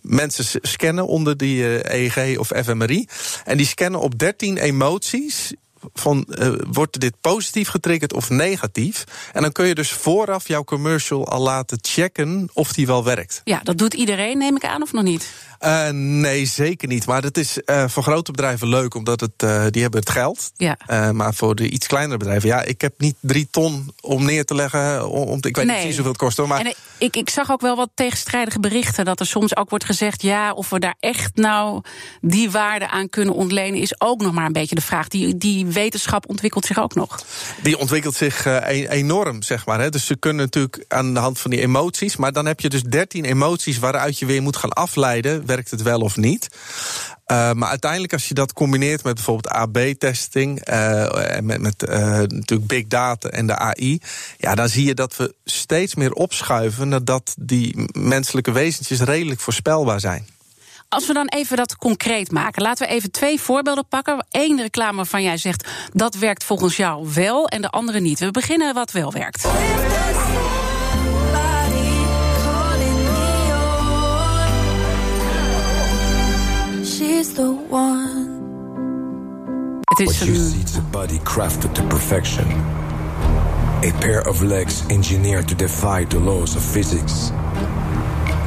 Mensen 0.02 0.60
scannen 0.62 1.06
onder 1.06 1.37
die 1.37 1.92
EEG 1.94 2.38
of 2.38 2.50
fMRI. 2.64 3.06
En 3.44 3.56
die 3.56 3.66
scannen 3.66 4.00
op 4.00 4.18
13 4.18 4.56
emoties 4.56 5.52
van 5.95 6.26
uh, 6.28 6.52
wordt 6.71 7.00
dit 7.00 7.14
positief 7.21 7.68
getriggerd 7.68 8.12
of 8.12 8.30
negatief? 8.30 9.04
En 9.33 9.42
dan 9.42 9.52
kun 9.52 9.66
je 9.66 9.75
dus 9.75 9.90
vooraf 9.90 10.49
jouw 10.49 10.64
commercial 10.64 11.28
al 11.28 11.40
laten 11.40 11.78
checken 11.83 12.50
of 12.52 12.73
die 12.73 12.87
wel 12.87 13.04
werkt. 13.04 13.40
Ja, 13.45 13.61
dat 13.62 13.78
doet 13.78 13.95
iedereen, 13.95 14.38
neem 14.38 14.57
ik 14.57 14.64
aan, 14.64 14.83
of 14.83 14.92
nog 14.92 15.02
niet? 15.02 15.33
Uh, 15.60 15.88
nee, 15.90 16.46
zeker 16.46 16.88
niet. 16.88 17.06
Maar 17.06 17.22
het 17.22 17.38
is 17.38 17.58
uh, 17.66 17.88
voor 17.88 18.02
grote 18.02 18.30
bedrijven 18.30 18.68
leuk, 18.68 18.94
omdat 18.94 19.20
het, 19.20 19.42
uh, 19.44 19.64
die 19.70 19.82
hebben 19.82 20.00
het 20.00 20.10
geld. 20.10 20.52
Ja. 20.56 20.76
maar 21.12 21.34
voor 21.34 21.54
de 21.54 21.70
iets 21.70 21.86
kleinere 21.86 22.16
bedrijven, 22.16 22.48
ja, 22.48 22.62
ik 22.62 22.80
heb 22.80 22.94
niet 22.98 23.14
drie 23.20 23.48
ton 23.50 23.92
om 24.00 24.24
neer 24.24 24.44
te 24.44 24.54
leggen. 24.54 25.08
Om, 25.08 25.36
ik 25.36 25.42
weet 25.42 25.54
nee. 25.54 25.64
niet 25.64 25.74
precies 25.74 25.94
hoeveel 25.94 26.12
het 26.12 26.20
kost. 26.20 26.36
Hoor, 26.36 26.48
maar... 26.48 26.60
En 26.60 26.74
ik, 26.98 27.16
ik 27.16 27.30
zag 27.30 27.50
ook 27.50 27.60
wel 27.60 27.76
wat 27.76 27.90
tegenstrijdige 27.94 28.60
berichten. 28.60 29.04
Dat 29.04 29.20
er 29.20 29.26
soms 29.26 29.56
ook 29.56 29.70
wordt 29.70 29.84
gezegd, 29.84 30.22
ja, 30.22 30.52
of 30.52 30.70
we 30.70 30.78
daar 30.78 30.94
echt 31.00 31.36
nou 31.36 31.82
die 32.20 32.50
waarde 32.50 32.88
aan 32.88 33.08
kunnen 33.08 33.34
ontlenen, 33.34 33.80
is 33.80 34.00
ook 34.00 34.20
nog 34.20 34.32
maar 34.32 34.46
een 34.46 34.52
beetje 34.52 34.74
de 34.74 34.80
vraag. 34.80 35.08
Die, 35.08 35.38
die 35.38 35.66
wetenschap 35.66 36.28
ontwikkelt 36.28 36.64
zich 36.64 36.78
ook 36.78 36.94
nog. 36.94 37.22
Die 37.62 37.78
ontwikkelt 37.78 38.14
zich 38.14 38.44
enorm, 38.88 39.42
zeg 39.42 39.66
maar. 39.66 39.80
Hè. 39.80 39.90
Dus 39.90 40.06
ze 40.06 40.16
kunnen 40.16 40.44
natuurlijk 40.44 40.84
aan 40.88 41.14
de 41.14 41.20
hand 41.20 41.38
van 41.38 41.50
die 41.50 41.60
emoties. 41.60 42.16
Maar 42.16 42.32
dan 42.32 42.46
heb 42.46 42.60
je 42.60 42.68
dus 42.68 42.82
dertien 42.82 43.24
emoties 43.24 43.78
waaruit 43.78 44.18
je 44.18 44.26
weer 44.26 44.42
moet 44.42 44.56
gaan 44.56 44.72
afleiden 44.72 45.46
werkt 45.48 45.70
het 45.70 45.82
wel 45.82 46.00
of 46.00 46.16
niet. 46.16 46.48
Uh, 47.26 47.52
maar 47.52 47.68
uiteindelijk, 47.68 48.12
als 48.12 48.28
je 48.28 48.34
dat 48.34 48.52
combineert 48.52 49.04
met 49.04 49.14
bijvoorbeeld 49.14 49.54
AB-testing, 49.54 50.68
uh, 50.68 51.36
en 51.36 51.46
met, 51.46 51.60
met 51.60 51.82
uh, 51.88 51.98
natuurlijk 52.16 52.66
big 52.66 52.86
data 52.86 53.28
en 53.28 53.46
de 53.46 53.56
AI, 53.56 54.00
ja, 54.38 54.54
dan 54.54 54.68
zie 54.68 54.86
je 54.86 54.94
dat 54.94 55.16
we 55.16 55.34
steeds 55.44 55.94
meer 55.94 56.12
opschuiven 56.12 56.88
nadat 56.88 57.34
die 57.38 57.88
menselijke 57.92 58.52
wezentjes 58.52 59.00
redelijk 59.00 59.40
voorspelbaar 59.40 60.00
zijn. 60.00 60.26
Als 60.88 61.06
we 61.06 61.12
dan 61.12 61.28
even 61.28 61.56
dat 61.56 61.76
concreet 61.76 62.30
maken, 62.30 62.62
laten 62.62 62.86
we 62.86 62.92
even 62.92 63.10
twee 63.10 63.40
voorbeelden 63.40 63.88
pakken. 63.88 64.26
Eén 64.30 64.60
reclame 64.60 64.96
waarvan 64.96 65.22
jij 65.22 65.36
zegt 65.36 65.68
dat 65.92 66.14
werkt 66.14 66.44
volgens 66.44 66.76
jou 66.76 67.08
wel 67.14 67.48
en 67.48 67.62
de 67.62 67.70
andere 67.70 68.00
niet. 68.00 68.18
We 68.18 68.30
beginnen 68.30 68.74
wat 68.74 68.92
wel 68.92 69.12
werkt. 69.12 69.48
She's 76.98 77.32
the 77.34 77.52
one. 77.68 78.38
Het 79.84 80.00
is 80.00 80.06
What 80.06 80.28
you 80.28 80.34
een 80.34 80.50
see 80.50 80.62
is 80.62 80.76
a 80.76 80.80
body 80.80 81.18
crafted 81.18 81.74
to 81.74 81.82
perfection. 81.82 82.44
A 83.84 83.92
pair 84.00 84.28
of 84.28 84.42
legs 84.42 84.82
engineered 84.88 85.48
to 85.48 85.54
defy 85.54 86.04
the 86.04 86.18
laws 86.18 86.56
of 86.56 86.62
physics. 86.62 87.30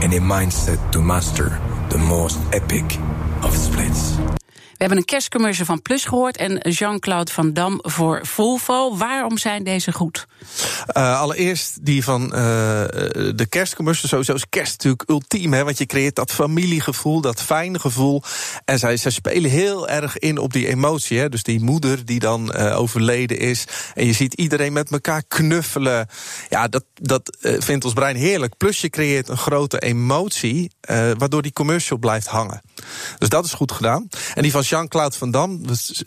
And 0.01 0.13
a 0.13 0.20
mindset 0.20 0.91
to 0.91 1.01
master 1.01 1.60
the 1.89 1.98
most 1.98 2.39
epic 2.51 2.98
of 3.41 3.55
splits. 3.55 4.41
We 4.82 4.88
hebben 4.88 5.06
een 5.06 5.12
kerstcommercial 5.14 5.66
van 5.66 5.82
Plus 5.82 6.06
gehoord 6.06 6.38
en 6.38 6.58
Jean-Claude 6.58 7.32
Van 7.32 7.54
Dam 7.54 7.80
voor 7.82 8.20
Volvo. 8.24 8.98
Waarom 8.98 9.38
zijn 9.38 9.64
deze 9.64 9.92
goed? 9.92 10.28
Uh, 10.98 11.20
allereerst 11.20 11.86
die 11.86 12.04
van 12.04 12.24
uh, 12.24 12.32
de 12.32 13.46
kerstcommercial. 13.50 14.10
Sowieso 14.10 14.34
is 14.34 14.50
kerst 14.50 14.72
natuurlijk 14.72 15.10
ultiem, 15.10 15.54
hè, 15.54 15.64
want 15.64 15.78
je 15.78 15.86
creëert 15.86 16.16
dat 16.16 16.32
familiegevoel, 16.32 17.22
dat 17.22 17.42
fijne 17.42 17.80
gevoel. 17.80 18.24
En 18.66 18.80
zij, 18.80 18.98
zij 18.98 19.12
spelen 19.12 19.52
heel 19.52 19.88
erg 19.88 20.18
in 20.18 20.38
op 20.38 20.54
die 20.54 20.68
emotie. 20.68 21.20
Hè. 21.20 21.30
Dus 21.30 21.44
die 21.44 21.64
moeder 21.64 22.06
die 22.06 22.20
dan 22.20 22.54
uh, 22.56 22.80
overleden 22.80 23.40
is. 23.40 23.66
En 23.94 24.06
je 24.06 24.14
ziet 24.14 24.34
iedereen 24.34 24.74
met 24.74 24.92
elkaar 24.92 25.24
knuffelen. 25.28 26.08
Ja, 26.50 26.68
dat, 26.68 26.84
dat 26.94 27.38
vindt 27.42 27.86
ons 27.86 27.94
brein 27.94 28.16
heerlijk. 28.16 28.58
Plus 28.58 28.82
je 28.82 28.90
creëert 28.90 29.30
een 29.30 29.38
grote 29.38 29.80
emotie, 29.80 30.72
waardoor 31.18 31.42
die 31.42 31.54
commercial 31.54 32.00
blijft 32.00 32.28
hangen. 32.28 32.62
Dus 33.18 33.30
dat 33.30 33.46
is 33.46 33.54
goed 33.54 33.72
gedaan. 33.72 34.08
En 34.34 34.42
die 34.42 34.52
van 34.52 34.64
Jean-Claude 34.72 35.18
Van 35.18 35.32
Dam, 35.32 35.68
dus, 35.68 36.04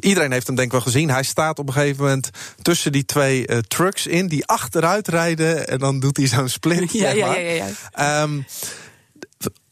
iedereen 0.00 0.32
heeft 0.32 0.46
hem 0.46 0.56
denk 0.56 0.66
ik 0.66 0.72
wel 0.72 0.82
gezien. 0.92 1.10
Hij 1.10 1.22
staat 1.22 1.58
op 1.58 1.66
een 1.66 1.72
gegeven 1.72 2.04
moment 2.04 2.30
tussen 2.62 2.92
die 2.92 3.04
twee 3.04 3.46
trucks 3.68 4.06
in 4.06 4.26
die 4.26 4.46
achteruit 4.46 5.08
rijden. 5.08 5.68
En 5.68 5.78
dan 5.78 6.00
doet 6.00 6.16
hij 6.16 6.26
zo'n 6.26 6.48
split. 6.48 6.92
Ja, 6.92 7.10
zeg 7.10 7.20
maar. 7.20 7.40
ja, 7.40 7.50
ja, 7.50 7.70
ja. 7.94 8.22
Um, 8.22 8.44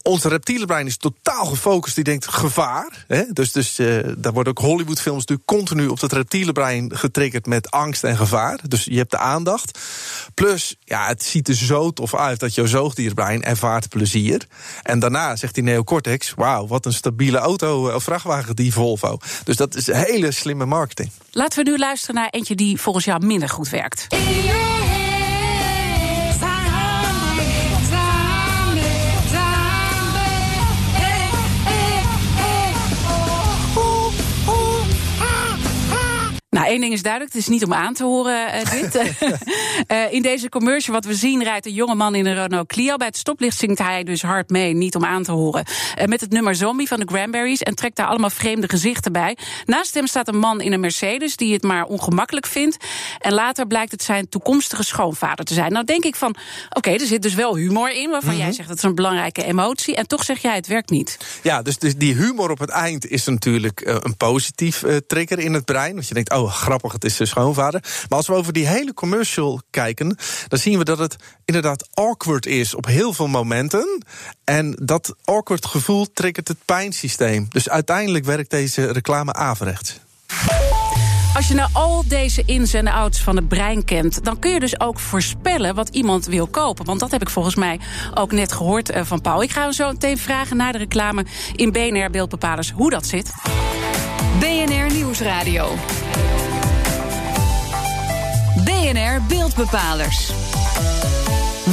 ons 0.04 0.24
reptiele 0.24 0.66
brein 0.66 0.86
is 0.86 0.96
totaal 0.96 1.46
gefocust. 1.46 1.94
Die 1.94 2.04
denkt 2.04 2.26
gevaar. 2.26 3.04
Hè? 3.08 3.22
Dus, 3.32 3.52
dus 3.52 3.78
uh, 3.78 3.98
daar 4.16 4.32
worden 4.32 4.56
ook 4.56 4.64
Hollywoodfilms 4.64 5.18
natuurlijk 5.18 5.48
continu 5.48 5.86
op 5.86 6.00
dat 6.00 6.12
reptiele 6.12 6.52
brein 6.52 6.96
getriggerd 6.96 7.46
met 7.46 7.70
angst 7.70 8.04
en 8.04 8.16
gevaar. 8.16 8.58
Dus 8.68 8.84
je 8.84 8.96
hebt 8.96 9.10
de 9.10 9.18
aandacht. 9.18 9.78
Plus, 10.34 10.76
ja, 10.84 11.06
het 11.06 11.22
ziet 11.22 11.48
er 11.48 11.54
zo 11.54 11.90
tof 11.90 12.14
uit 12.14 12.40
dat 12.40 12.54
jouw 12.54 12.66
zoogdierbrein 12.66 13.42
ervaart 13.42 13.88
plezier. 13.88 14.46
En 14.82 14.98
daarna 14.98 15.36
zegt 15.36 15.54
die 15.54 15.62
neocortex: 15.62 16.32
Wauw, 16.36 16.66
wat 16.66 16.86
een 16.86 16.92
stabiele 16.92 17.38
auto 17.38 17.94
of 17.94 18.02
vrachtwagen, 18.02 18.56
die 18.56 18.72
Volvo. 18.72 19.18
Dus 19.44 19.56
dat 19.56 19.74
is 19.74 19.86
hele 19.86 20.30
slimme 20.30 20.64
marketing. 20.64 21.10
Laten 21.30 21.64
we 21.64 21.70
nu 21.70 21.78
luisteren 21.78 22.14
naar 22.14 22.28
eentje 22.30 22.54
die 22.54 22.80
volgens 22.80 23.04
jou 23.04 23.26
minder 23.26 23.48
goed 23.48 23.68
werkt. 23.68 24.06
Één 36.74 36.82
ding 36.82 36.92
is 36.92 37.02
duidelijk, 37.02 37.32
het 37.32 37.42
is 37.42 37.48
niet 37.48 37.64
om 37.64 37.74
aan 37.74 37.94
te 37.94 38.04
horen, 38.04 38.54
uh, 38.54 38.70
dit. 38.70 38.94
uh, 39.92 40.12
in 40.16 40.22
deze 40.22 40.48
commercial, 40.48 40.94
wat 40.94 41.04
we 41.04 41.14
zien, 41.14 41.42
rijdt 41.42 41.66
een 41.66 41.72
jonge 41.72 41.94
man 41.94 42.14
in 42.14 42.26
een 42.26 42.34
Renault 42.34 42.68
Clio. 42.68 42.96
Bij 42.96 43.06
het 43.06 43.16
stoplicht 43.16 43.58
zingt 43.58 43.78
hij 43.78 44.04
dus 44.04 44.22
hard 44.22 44.50
mee, 44.50 44.74
niet 44.74 44.94
om 44.94 45.04
aan 45.04 45.22
te 45.22 45.32
horen. 45.32 45.64
Uh, 45.98 46.04
met 46.04 46.20
het 46.20 46.30
nummer 46.30 46.54
Zombie 46.54 46.88
van 46.88 46.98
de 46.98 47.04
Cranberries 47.04 47.62
en 47.62 47.74
trekt 47.74 47.96
daar 47.96 48.06
allemaal 48.06 48.30
vreemde 48.30 48.68
gezichten 48.68 49.12
bij. 49.12 49.36
Naast 49.64 49.94
hem 49.94 50.06
staat 50.06 50.28
een 50.28 50.38
man 50.38 50.60
in 50.60 50.72
een 50.72 50.80
Mercedes 50.80 51.36
die 51.36 51.52
het 51.52 51.62
maar 51.62 51.84
ongemakkelijk 51.84 52.46
vindt. 52.46 52.76
En 53.18 53.32
later 53.32 53.66
blijkt 53.66 53.90
het 53.90 54.02
zijn 54.02 54.28
toekomstige 54.28 54.84
schoonvader 54.84 55.44
te 55.44 55.54
zijn. 55.54 55.72
Nou 55.72 55.84
denk 55.84 56.04
ik 56.04 56.16
van, 56.16 56.30
oké, 56.30 56.78
okay, 56.78 56.94
er 56.94 57.06
zit 57.06 57.22
dus 57.22 57.34
wel 57.34 57.56
humor 57.56 57.90
in, 57.90 58.10
waarvan 58.10 58.30
mm 58.30 58.36
-hmm. 58.36 58.44
jij 58.44 58.52
zegt 58.52 58.68
dat 58.68 58.76
is 58.76 58.82
een 58.82 58.94
belangrijke 58.94 59.44
emotie. 59.44 59.96
En 59.96 60.06
toch 60.06 60.24
zeg 60.24 60.42
jij, 60.42 60.54
het 60.54 60.66
werkt 60.66 60.90
niet. 60.90 61.18
Ja, 61.42 61.62
dus, 61.62 61.78
dus 61.78 61.96
die 61.96 62.14
humor 62.14 62.50
op 62.50 62.58
het 62.58 62.70
eind 62.70 63.06
is 63.06 63.24
natuurlijk 63.24 63.80
een 63.84 64.16
positief 64.16 64.82
trigger 65.06 65.38
in 65.38 65.52
het 65.52 65.64
brein. 65.64 65.94
Want 65.94 66.08
je 66.08 66.14
denkt, 66.14 66.32
oh, 66.32 66.52
grappig, 66.64 66.92
het 66.92 67.04
is 67.04 67.16
de 67.16 67.26
schoonvader. 67.26 67.80
Maar 68.08 68.18
als 68.18 68.26
we 68.26 68.34
over 68.34 68.52
die 68.52 68.66
hele 68.66 68.94
commercial 68.94 69.60
kijken, 69.70 70.16
dan 70.48 70.58
zien 70.58 70.78
we 70.78 70.84
dat 70.84 70.98
het 70.98 71.16
inderdaad 71.44 71.88
awkward 71.94 72.46
is 72.46 72.74
op 72.74 72.86
heel 72.86 73.12
veel 73.12 73.28
momenten. 73.28 74.02
En 74.44 74.76
dat 74.82 75.14
awkward 75.24 75.66
gevoel 75.66 76.12
triggert 76.12 76.48
het 76.48 76.58
pijnsysteem. 76.64 77.46
Dus 77.48 77.68
uiteindelijk 77.68 78.24
werkt 78.24 78.50
deze 78.50 78.92
reclame 78.92 79.32
averechts. 79.32 80.00
Als 81.34 81.48
je 81.48 81.54
nou 81.54 81.68
al 81.72 82.04
deze 82.08 82.42
ins 82.46 82.74
en 82.74 82.88
outs 82.88 83.20
van 83.20 83.36
het 83.36 83.48
brein 83.48 83.84
kent, 83.84 84.24
dan 84.24 84.38
kun 84.38 84.50
je 84.50 84.60
dus 84.60 84.80
ook 84.80 84.98
voorspellen 84.98 85.74
wat 85.74 85.88
iemand 85.88 86.26
wil 86.26 86.46
kopen. 86.46 86.84
Want 86.84 87.00
dat 87.00 87.10
heb 87.10 87.22
ik 87.22 87.30
volgens 87.30 87.54
mij 87.54 87.80
ook 88.14 88.32
net 88.32 88.52
gehoord 88.52 88.90
van 89.02 89.20
Paul. 89.20 89.42
Ik 89.42 89.50
ga 89.50 89.62
hem 89.62 89.72
zo 89.72 89.92
meteen 89.92 90.18
vragen 90.18 90.56
naar 90.56 90.72
de 90.72 90.78
reclame 90.78 91.26
in 91.52 91.72
BNR 91.72 92.10
Beeldbepalers 92.10 92.70
hoe 92.70 92.90
dat 92.90 93.06
zit. 93.06 93.30
BNR 94.38 94.92
Nieuwsradio. 94.92 95.76
BNR 98.84 99.20
Beeldbepalers. 99.28 100.43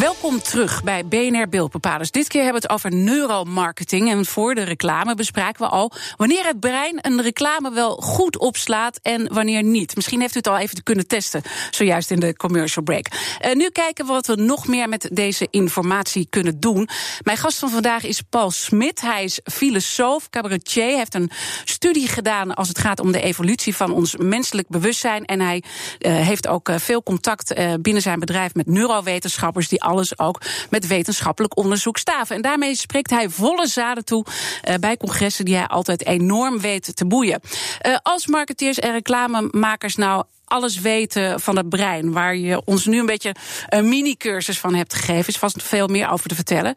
Welkom 0.01 0.41
terug 0.41 0.83
bij 0.83 1.05
BNR 1.05 1.49
Beeldbepalers. 1.49 2.11
Dit 2.11 2.27
keer 2.27 2.43
hebben 2.43 2.61
we 2.61 2.67
het 2.67 2.75
over 2.75 2.99
neuromarketing. 2.99 4.09
En 4.09 4.25
voor 4.25 4.55
de 4.55 4.63
reclame 4.63 5.15
bespraken 5.15 5.65
we 5.65 5.71
al 5.71 5.91
wanneer 6.17 6.45
het 6.45 6.59
brein 6.59 6.97
een 7.01 7.21
reclame 7.21 7.71
wel 7.71 7.95
goed 7.95 8.37
opslaat 8.37 8.99
en 9.01 9.33
wanneer 9.33 9.63
niet. 9.63 9.95
Misschien 9.95 10.21
heeft 10.21 10.35
u 10.35 10.37
het 10.37 10.47
al 10.47 10.57
even 10.57 10.83
kunnen 10.83 11.07
testen, 11.07 11.41
zojuist 11.71 12.11
in 12.11 12.19
de 12.19 12.35
commercial 12.35 12.83
break. 12.83 13.05
Uh, 13.45 13.53
nu 13.53 13.69
kijken 13.69 14.05
we 14.05 14.11
wat 14.11 14.27
we 14.27 14.35
nog 14.35 14.67
meer 14.67 14.89
met 14.89 15.09
deze 15.11 15.47
informatie 15.51 16.27
kunnen 16.29 16.59
doen. 16.59 16.89
Mijn 17.23 17.37
gast 17.37 17.59
van 17.59 17.69
vandaag 17.69 18.03
is 18.03 18.21
Paul 18.21 18.51
Smit. 18.51 19.01
Hij 19.01 19.23
is 19.23 19.39
filosoof, 19.43 20.29
cabaretier. 20.29 20.97
Heeft 20.97 21.13
een 21.13 21.31
studie 21.63 22.07
gedaan 22.07 22.53
als 22.53 22.67
het 22.67 22.79
gaat 22.79 22.99
om 22.99 23.11
de 23.11 23.21
evolutie 23.21 23.75
van 23.75 23.91
ons 23.91 24.15
menselijk 24.17 24.67
bewustzijn. 24.67 25.25
En 25.25 25.39
hij 25.39 25.63
uh, 25.99 26.15
heeft 26.15 26.47
ook 26.47 26.69
uh, 26.69 26.75
veel 26.77 27.03
contact 27.03 27.53
binnen 27.81 28.01
zijn 28.01 28.19
bedrijf 28.19 28.53
met 28.53 28.67
neurowetenschappers 28.67 29.67
die 29.67 29.89
alles 29.91 30.19
ook 30.19 30.41
met 30.69 30.87
wetenschappelijk 30.87 31.57
onderzoek 31.57 31.97
staven. 31.97 32.35
En 32.35 32.41
daarmee 32.41 32.75
spreekt 32.75 33.09
hij 33.09 33.29
volle 33.29 33.67
zaden 33.67 34.05
toe 34.05 34.25
uh, 34.25 34.75
bij 34.75 34.97
congressen 34.97 35.45
die 35.45 35.55
hij 35.55 35.67
altijd 35.67 36.05
enorm 36.05 36.59
weet 36.59 36.95
te 36.95 37.05
boeien. 37.05 37.41
Uh, 37.87 37.97
als 38.01 38.27
marketeers 38.27 38.79
en 38.79 38.91
reclamemakers 38.91 39.95
nou 39.95 40.23
alles 40.45 40.79
weten 40.79 41.39
van 41.39 41.57
het 41.57 41.69
brein, 41.69 42.11
waar 42.11 42.35
je 42.35 42.61
ons 42.65 42.85
nu 42.85 42.99
een 42.99 43.05
beetje 43.05 43.35
een 43.69 43.89
mini-cursus 43.89 44.59
van 44.59 44.75
hebt 44.75 44.93
gegeven, 44.93 45.27
is 45.27 45.37
vast 45.37 45.63
veel 45.63 45.87
meer 45.87 46.09
over 46.09 46.29
te 46.29 46.35
vertellen. 46.35 46.75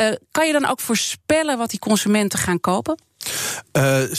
Uh, 0.00 0.12
kan 0.30 0.46
je 0.46 0.52
dan 0.52 0.66
ook 0.66 0.80
voorspellen 0.80 1.58
wat 1.58 1.70
die 1.70 1.78
consumenten 1.78 2.38
gaan 2.38 2.60
kopen? 2.60 3.00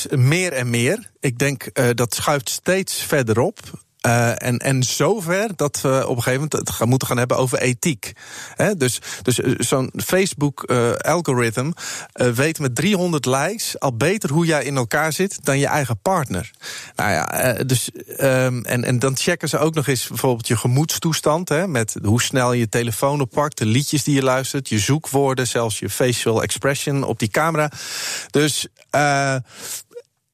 Meer 0.09 0.53
en 0.53 0.69
meer. 0.69 1.09
Ik 1.19 1.37
denk 1.37 1.67
dat 1.95 2.15
schuift 2.15 2.49
steeds 2.49 3.03
verder 3.03 3.39
op. 3.39 3.59
Uh, 4.05 4.43
en, 4.43 4.57
en 4.57 4.83
zover 4.83 5.49
dat 5.55 5.81
we 5.81 6.03
op 6.07 6.15
een 6.15 6.23
gegeven 6.23 6.33
moment 6.33 6.53
het 6.53 6.69
gaan 6.69 6.89
moeten 6.89 7.07
gaan 7.07 7.17
hebben 7.17 7.37
over 7.37 7.59
ethiek. 7.59 8.11
Dus 8.77 8.99
dus 9.21 9.35
zo'n 9.67 9.91
Facebook-algoritme 9.95 11.73
uh, 12.13 12.29
weet 12.29 12.59
met 12.59 12.75
300 12.75 13.25
likes 13.25 13.79
al 13.79 13.97
beter 13.97 14.31
hoe 14.31 14.45
jij 14.45 14.63
in 14.63 14.77
elkaar 14.77 15.13
zit 15.13 15.45
dan 15.45 15.59
je 15.59 15.67
eigen 15.67 15.99
partner. 16.01 16.51
Nou 16.95 17.11
ja, 17.11 17.53
dus, 17.53 17.89
um, 18.19 18.65
en, 18.65 18.83
en 18.83 18.99
dan 18.99 19.17
checken 19.17 19.49
ze 19.49 19.57
ook 19.57 19.73
nog 19.73 19.87
eens 19.87 20.07
bijvoorbeeld 20.07 20.47
je 20.47 20.57
gemoedstoestand. 20.57 21.49
Hè, 21.49 21.67
met 21.67 21.95
hoe 22.03 22.21
snel 22.21 22.53
je 22.53 22.59
je 22.59 22.69
telefoon 22.69 23.21
oppakt, 23.21 23.57
de 23.57 23.65
liedjes 23.65 24.03
die 24.03 24.15
je 24.15 24.23
luistert, 24.23 24.69
je 24.69 24.79
zoekwoorden, 24.79 25.47
zelfs 25.47 25.79
je 25.79 25.89
facial 25.89 26.43
expression 26.43 27.03
op 27.03 27.19
die 27.19 27.29
camera. 27.29 27.71
Dus 28.29 28.67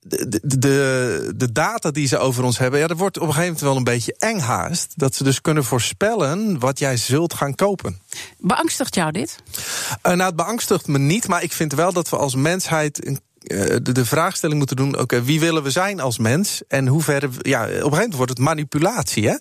de, 0.08 0.40
de, 0.60 1.34
de 1.36 1.52
data 1.52 1.92
die 1.92 2.08
ze 2.08 2.18
over 2.18 2.44
ons 2.44 2.58
hebben, 2.58 2.80
ja, 2.80 2.88
dat 2.88 2.98
wordt 2.98 3.18
op 3.18 3.28
een 3.28 3.34
gegeven 3.34 3.54
moment 3.54 3.68
wel 3.68 3.78
een 3.78 3.94
beetje 3.94 4.16
eng 4.18 4.40
haast. 4.40 4.94
Dat 4.96 5.16
ze 5.16 5.24
dus 5.24 5.42
kunnen 5.42 5.64
voorspellen 5.64 6.60
wat 6.60 6.80
jij 6.80 6.98
zult 6.98 7.34
gaan 7.34 7.56
kopen. 7.56 8.00
Beangstigt 8.38 8.96
jou 8.96 9.12
dit? 9.12 9.36
Uh, 9.56 10.14
nou, 10.14 10.22
het 10.22 10.36
beangstigt 10.36 10.88
me 10.88 10.98
niet, 10.98 11.28
maar 11.28 11.44
ik 11.44 11.54
vind 11.54 11.74
wel 11.74 11.94
dat 11.94 12.10
we 12.10 12.18
als 12.18 12.36
mensheid 12.36 13.06
een 13.06 13.20
de, 13.48 13.92
de 13.92 14.06
vraagstelling 14.06 14.58
moeten 14.58 14.75
doen: 14.75 14.90
oké, 14.90 15.02
okay, 15.02 15.24
wie 15.24 15.40
willen 15.40 15.64
we 15.64 15.70
zijn 15.70 16.00
als 16.00 16.18
mens? 16.18 16.62
En 16.68 16.88
hoe 16.88 17.02
ver. 17.02 17.30
Ja, 17.42 17.62
op 17.62 17.68
een 17.68 17.74
gegeven 17.74 17.90
moment 17.90 18.16
wordt 18.16 18.32
het 18.32 18.40
manipulatie. 18.40 19.28
Hè? 19.28 19.36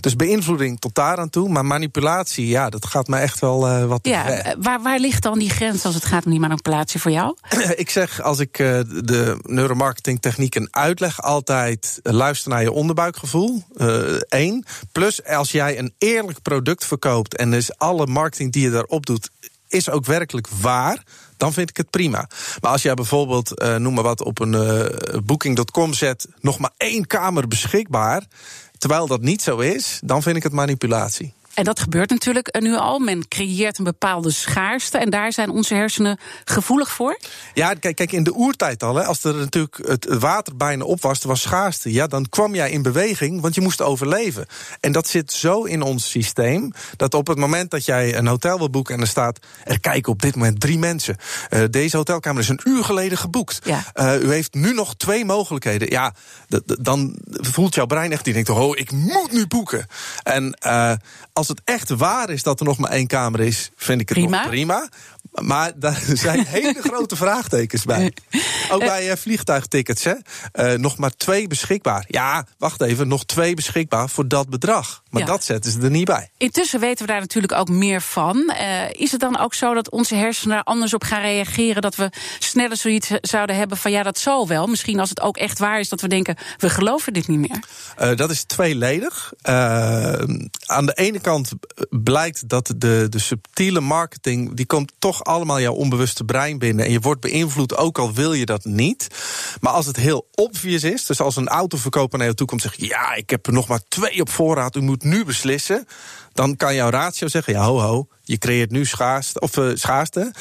Dus 0.00 0.16
beïnvloeding 0.16 0.80
tot 0.80 0.94
daar 0.94 1.16
aan 1.16 1.30
toe. 1.30 1.48
Maar 1.48 1.64
manipulatie, 1.64 2.46
ja, 2.46 2.70
dat 2.70 2.86
gaat 2.86 3.08
me 3.08 3.18
echt 3.18 3.38
wel 3.38 3.68
uh, 3.68 3.84
wat. 3.84 4.00
Ja, 4.02 4.24
ver. 4.24 4.56
waar, 4.58 4.82
waar 4.82 4.98
ligt 4.98 5.22
dan 5.22 5.38
die 5.38 5.50
grens 5.50 5.84
als 5.84 5.94
het 5.94 6.04
gaat 6.04 6.24
om 6.24 6.30
die 6.30 6.40
manipulatie 6.40 7.00
voor 7.00 7.10
jou? 7.10 7.36
ik 7.76 7.90
zeg 7.90 8.22
als 8.22 8.38
ik 8.38 8.58
uh, 8.58 8.80
de 9.04 9.38
neuromarketing 9.42 10.20
technieken 10.20 10.68
uitleg, 10.70 11.22
altijd 11.22 12.00
uh, 12.02 12.12
luister 12.12 12.50
naar 12.50 12.62
je 12.62 12.72
onderbuikgevoel. 12.72 13.64
Eén. 14.28 14.64
Plus 14.92 15.24
als 15.24 15.52
jij 15.52 15.78
een 15.78 15.94
eerlijk 15.98 16.42
product 16.42 16.84
verkoopt 16.84 17.36
en 17.36 17.50
dus 17.50 17.78
alle 17.78 18.06
marketing 18.06 18.52
die 18.52 18.62
je 18.62 18.70
daarop 18.70 19.06
doet, 19.06 19.30
is 19.68 19.90
ook 19.90 20.04
werkelijk 20.04 20.48
waar 20.60 21.02
dan 21.40 21.52
vind 21.52 21.70
ik 21.70 21.76
het 21.76 21.90
prima. 21.90 22.28
Maar 22.60 22.70
als 22.70 22.82
jij 22.82 22.94
bijvoorbeeld, 22.94 23.58
eh, 23.58 23.76
noem 23.76 23.94
maar 23.94 24.04
wat, 24.04 24.22
op 24.22 24.40
een 24.40 24.54
eh, 24.54 25.18
booking.com 25.24 25.94
zet, 25.94 26.26
nog 26.40 26.58
maar 26.58 26.70
één 26.76 27.06
kamer 27.06 27.48
beschikbaar, 27.48 28.24
terwijl 28.78 29.06
dat 29.06 29.20
niet 29.20 29.42
zo 29.42 29.58
is, 29.58 30.00
dan 30.04 30.22
vind 30.22 30.36
ik 30.36 30.42
het 30.42 30.52
manipulatie. 30.52 31.34
En 31.54 31.64
dat 31.64 31.80
gebeurt 31.80 32.10
natuurlijk 32.10 32.48
eh, 32.48 32.62
nu 32.62 32.76
al. 32.76 32.98
Men 32.98 33.28
creëert 33.28 33.78
een 33.78 33.84
bepaalde 33.84 34.30
schaarste. 34.30 34.98
En 34.98 35.10
daar 35.10 35.32
zijn 35.32 35.50
onze 35.50 35.74
hersenen 35.74 36.18
gevoelig 36.44 36.90
voor. 36.90 37.18
Ja, 37.54 37.74
kijk, 37.74 37.96
kijk 37.96 38.12
in 38.12 38.24
de 38.24 38.34
oertijd 38.34 38.82
al, 38.82 38.94
hè, 38.94 39.04
als 39.04 39.24
er 39.24 39.34
natuurlijk 39.34 39.78
het 39.82 40.06
water 40.18 40.56
bijna 40.56 40.84
op 40.84 41.02
was, 41.02 41.20
er 41.22 41.28
was 41.28 41.40
schaarste. 41.40 41.92
Ja, 41.92 42.06
dan 42.06 42.28
kwam 42.28 42.54
jij 42.54 42.70
in 42.70 42.82
beweging, 42.82 43.40
want 43.40 43.54
je 43.54 43.60
moest 43.60 43.82
overleven. 43.82 44.46
En 44.80 44.92
dat 44.92 45.08
zit 45.08 45.32
zo 45.32 45.62
in 45.62 45.82
ons 45.82 46.10
systeem 46.10 46.72
dat 46.96 47.14
op 47.14 47.26
het 47.26 47.38
moment 47.38 47.70
dat 47.70 47.84
jij 47.84 48.16
een 48.16 48.26
hotel 48.26 48.58
wil 48.58 48.70
boeken 48.70 48.94
en 48.94 49.00
er 49.00 49.06
staat, 49.06 49.38
er 49.64 49.80
kijken 49.80 50.12
op 50.12 50.22
dit 50.22 50.34
moment 50.34 50.60
drie 50.60 50.78
mensen. 50.78 51.16
Uh, 51.50 51.64
deze 51.70 51.96
hotelkamer 51.96 52.42
is 52.42 52.48
een 52.48 52.60
uur 52.64 52.84
geleden 52.84 53.18
geboekt. 53.18 53.58
Ja. 53.64 53.84
Uh, 53.94 54.22
u 54.22 54.32
heeft 54.32 54.54
nu 54.54 54.74
nog 54.74 54.94
twee 54.96 55.24
mogelijkheden. 55.24 55.90
Ja, 55.90 56.14
dan 56.80 57.18
voelt 57.28 57.74
jouw 57.74 57.86
brein 57.86 58.12
echt 58.12 58.24
die 58.24 58.32
denkt, 58.32 58.48
oh, 58.48 58.78
ik 58.78 58.92
moet 58.92 59.32
nu 59.32 59.46
boeken. 59.46 59.86
En 60.22 60.58
uh, 60.66 60.92
als 61.40 61.48
het 61.48 61.60
echt 61.64 61.88
waar 61.88 62.30
is 62.30 62.42
dat 62.42 62.60
er 62.60 62.66
nog 62.66 62.78
maar 62.78 62.90
één 62.90 63.06
kamer 63.06 63.40
is, 63.40 63.70
vind 63.76 64.00
ik 64.00 64.08
het 64.08 64.18
prima. 64.18 64.40
nog 64.40 64.48
prima. 64.48 64.88
Maar 65.42 65.72
daar 65.76 66.02
zijn 66.26 66.46
hele 66.46 66.80
grote 66.82 67.16
vraagtekens 67.16 67.84
bij. 67.84 68.12
Ook 68.72 68.80
bij 68.80 69.10
uh, 69.10 69.16
vliegtuigtickets, 69.16 70.04
hè? 70.04 70.14
Uh, 70.52 70.78
nog 70.78 70.96
maar 70.96 71.10
twee 71.10 71.46
beschikbaar. 71.46 72.04
Ja, 72.08 72.46
wacht 72.58 72.80
even, 72.80 73.08
nog 73.08 73.24
twee 73.24 73.54
beschikbaar 73.54 74.08
voor 74.08 74.28
dat 74.28 74.48
bedrag. 74.48 74.99
Maar 75.10 75.20
Ja. 75.20 75.26
dat 75.26 75.44
zetten 75.44 75.72
ze 75.72 75.80
er 75.80 75.90
niet 75.90 76.04
bij. 76.04 76.30
Intussen 76.36 76.80
weten 76.80 77.06
we 77.06 77.12
daar 77.12 77.20
natuurlijk 77.20 77.52
ook 77.52 77.68
meer 77.68 78.02
van. 78.02 78.48
Eh, 78.48 78.90
is 78.90 79.10
het 79.12 79.20
dan 79.20 79.38
ook 79.38 79.54
zo 79.54 79.74
dat 79.74 79.90
onze 79.90 80.14
hersenen 80.14 80.54
daar 80.54 80.64
anders 80.64 80.94
op 80.94 81.04
gaan 81.04 81.20
reageren? 81.20 81.82
Dat 81.82 81.94
we 81.94 82.10
sneller 82.38 82.76
zoiets 82.76 83.10
zouden 83.20 83.56
hebben 83.56 83.76
van 83.76 83.90
ja, 83.90 84.02
dat 84.02 84.18
zal 84.18 84.48
wel. 84.48 84.66
Misschien 84.66 85.00
als 85.00 85.08
het 85.08 85.20
ook 85.20 85.36
echt 85.36 85.58
waar 85.58 85.80
is 85.80 85.88
dat 85.88 86.00
we 86.00 86.08
denken, 86.08 86.36
we 86.56 86.70
geloven 86.70 87.12
dit 87.12 87.28
niet 87.28 87.38
meer. 87.38 87.62
Uh, 88.00 88.16
dat 88.16 88.30
is 88.30 88.42
tweeledig. 88.44 89.32
Uh, 89.48 89.52
aan 90.66 90.86
de 90.86 90.94
ene 90.94 91.20
kant 91.20 91.52
blijkt 91.90 92.48
dat 92.48 92.74
de, 92.76 93.06
de 93.08 93.18
subtiele 93.18 93.80
marketing... 93.80 94.54
die 94.54 94.66
komt 94.66 94.92
toch 94.98 95.24
allemaal 95.24 95.60
jouw 95.60 95.72
onbewuste 95.72 96.24
brein 96.24 96.58
binnen... 96.58 96.84
en 96.84 96.92
je 96.92 97.00
wordt 97.00 97.20
beïnvloed, 97.20 97.76
ook 97.76 97.98
al 97.98 98.12
wil 98.12 98.32
je 98.32 98.46
dat 98.46 98.64
niet. 98.64 99.06
Maar 99.60 99.72
als 99.72 99.86
het 99.86 99.96
heel 99.96 100.28
obvious 100.34 100.84
is... 100.84 101.06
dus 101.06 101.20
als 101.20 101.36
een 101.36 101.48
autoverkoper 101.48 102.18
naar 102.18 102.26
je 102.28 102.34
toe 102.34 102.46
komt 102.46 102.64
en 102.64 102.70
zegt... 102.70 102.90
ja, 102.90 103.14
ik 103.14 103.30
heb 103.30 103.46
er 103.46 103.52
nog 103.52 103.68
maar 103.68 103.80
twee 103.88 104.20
op 104.20 104.30
voorraad, 104.30 104.76
u 104.76 104.80
moet 104.80 104.99
nu 105.02 105.24
beslissen... 105.24 105.86
dan 106.32 106.56
kan 106.56 106.74
jouw 106.74 106.90
ratio 106.90 107.28
zeggen, 107.28 107.52
ja, 107.52 107.64
ho, 107.64 107.80
ho... 107.80 108.06
je 108.30 108.38
creëert 108.38 108.70
nu 108.70 108.84
schaarste, 108.86 109.40
of, 109.40 109.56
uh, 109.56 109.70
schaarste. 109.74 110.32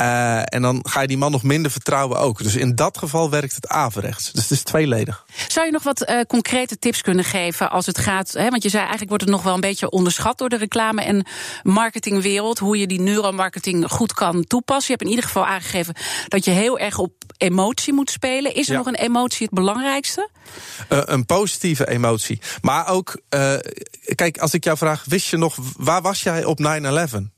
Uh, 0.00 0.54
en 0.54 0.62
dan 0.62 0.84
ga 0.88 1.00
je 1.00 1.06
die 1.06 1.16
man 1.18 1.30
nog 1.30 1.42
minder 1.42 1.70
vertrouwen 1.70 2.18
ook. 2.18 2.42
Dus 2.42 2.54
in 2.56 2.74
dat 2.74 2.98
geval 2.98 3.30
werkt 3.30 3.54
het 3.54 3.68
averechts. 3.68 4.32
Dus 4.32 4.42
het 4.42 4.50
is 4.50 4.62
tweeledig. 4.62 5.24
Zou 5.48 5.66
je 5.66 5.72
nog 5.72 5.82
wat 5.82 6.08
uh, 6.10 6.20
concrete 6.20 6.78
tips 6.78 7.02
kunnen 7.02 7.24
geven 7.24 7.70
als 7.70 7.86
het 7.86 7.98
gaat... 7.98 8.32
Hè, 8.32 8.48
want 8.48 8.62
je 8.62 8.68
zei 8.68 8.80
eigenlijk 8.80 9.08
wordt 9.08 9.24
het 9.24 9.32
nog 9.32 9.42
wel 9.42 9.54
een 9.54 9.60
beetje 9.60 9.90
onderschat... 9.90 10.38
door 10.38 10.48
de 10.48 10.56
reclame- 10.56 11.02
en 11.02 11.26
marketingwereld... 11.62 12.58
hoe 12.58 12.78
je 12.78 12.86
die 12.86 13.00
neuromarketing 13.00 13.90
goed 13.90 14.12
kan 14.12 14.44
toepassen. 14.44 14.86
Je 14.86 14.92
hebt 14.92 15.02
in 15.02 15.08
ieder 15.16 15.24
geval 15.24 15.46
aangegeven 15.46 15.94
dat 16.28 16.44
je 16.44 16.50
heel 16.50 16.78
erg 16.78 16.98
op 16.98 17.12
emotie 17.36 17.92
moet 17.92 18.10
spelen. 18.10 18.54
Is 18.54 18.66
er 18.66 18.72
Ja. 18.72 18.78
nog 18.78 18.86
een 18.86 18.94
emotie 18.94 19.46
het 19.46 19.54
belangrijkste? 19.54 20.28
Een 20.88 21.26
positieve 21.26 21.88
emotie. 21.88 22.40
Maar 22.60 22.88
ook, 22.88 23.20
kijk, 24.14 24.38
als 24.38 24.54
ik 24.54 24.64
jou 24.64 24.76
vraag, 24.76 25.04
wist 25.06 25.28
je 25.28 25.36
nog, 25.36 25.56
waar 25.76 26.02
was 26.02 26.22
jij 26.22 26.44
op 26.44 26.58
9-11? 26.60 27.37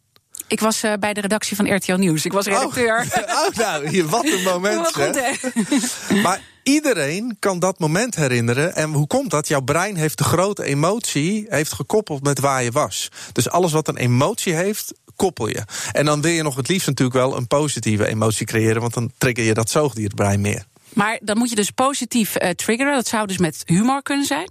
Ik 0.51 0.61
was 0.61 0.85
uh, 0.85 0.93
bij 1.01 1.13
de 1.13 1.21
redactie 1.21 1.57
van 1.57 1.75
RTL 1.75 1.95
Nieuws. 1.95 2.25
Ik 2.25 2.33
was 2.33 2.47
redacteur. 2.47 2.99
Oh, 2.99 3.47
oh 3.47 3.57
nou, 3.57 4.07
wat 4.07 4.25
een 4.25 4.43
moment. 4.43 4.87
Goed, 4.95 5.21
hè? 5.21 5.33
maar 6.23 6.41
iedereen 6.63 7.37
kan 7.39 7.59
dat 7.59 7.79
moment 7.79 8.15
herinneren. 8.15 8.75
En 8.75 8.93
hoe 8.93 9.07
komt 9.07 9.31
dat? 9.31 9.49
Jouw 9.49 9.61
brein 9.61 9.97
heeft 9.97 10.19
de 10.19 10.25
grote 10.25 10.65
emotie 10.65 11.47
heeft 11.49 11.73
gekoppeld 11.73 12.23
met 12.23 12.41
waar 12.41 12.63
je 12.63 12.71
was. 12.71 13.09
Dus 13.33 13.51
alles 13.51 13.73
wat 13.73 13.89
een 13.89 13.97
emotie 13.97 14.55
heeft, 14.55 14.93
koppel 15.17 15.49
je. 15.49 15.63
En 15.93 16.05
dan 16.05 16.21
wil 16.21 16.33
je 16.33 16.43
nog 16.43 16.57
het 16.57 16.69
liefst 16.69 16.87
natuurlijk 16.87 17.19
wel 17.19 17.37
een 17.37 17.47
positieve 17.47 18.07
emotie 18.07 18.47
creëren, 18.47 18.81
want 18.81 18.95
dan 18.95 19.13
trigger 19.19 19.45
je 19.45 19.55
dat 19.55 19.71
zoogdierbrein 19.71 20.41
meer. 20.41 20.65
Maar 20.93 21.19
dan 21.23 21.39
moet 21.39 21.51
je 21.51 21.57
dus 21.57 21.71
positief 21.71 22.43
uh, 22.43 22.51
triggeren. 22.51 22.95
Dat 22.95 23.09
zou 23.09 23.27
dus 23.27 23.39
met 23.39 23.63
humor 23.67 24.03
kunnen 24.03 24.27
zijn. 24.27 24.51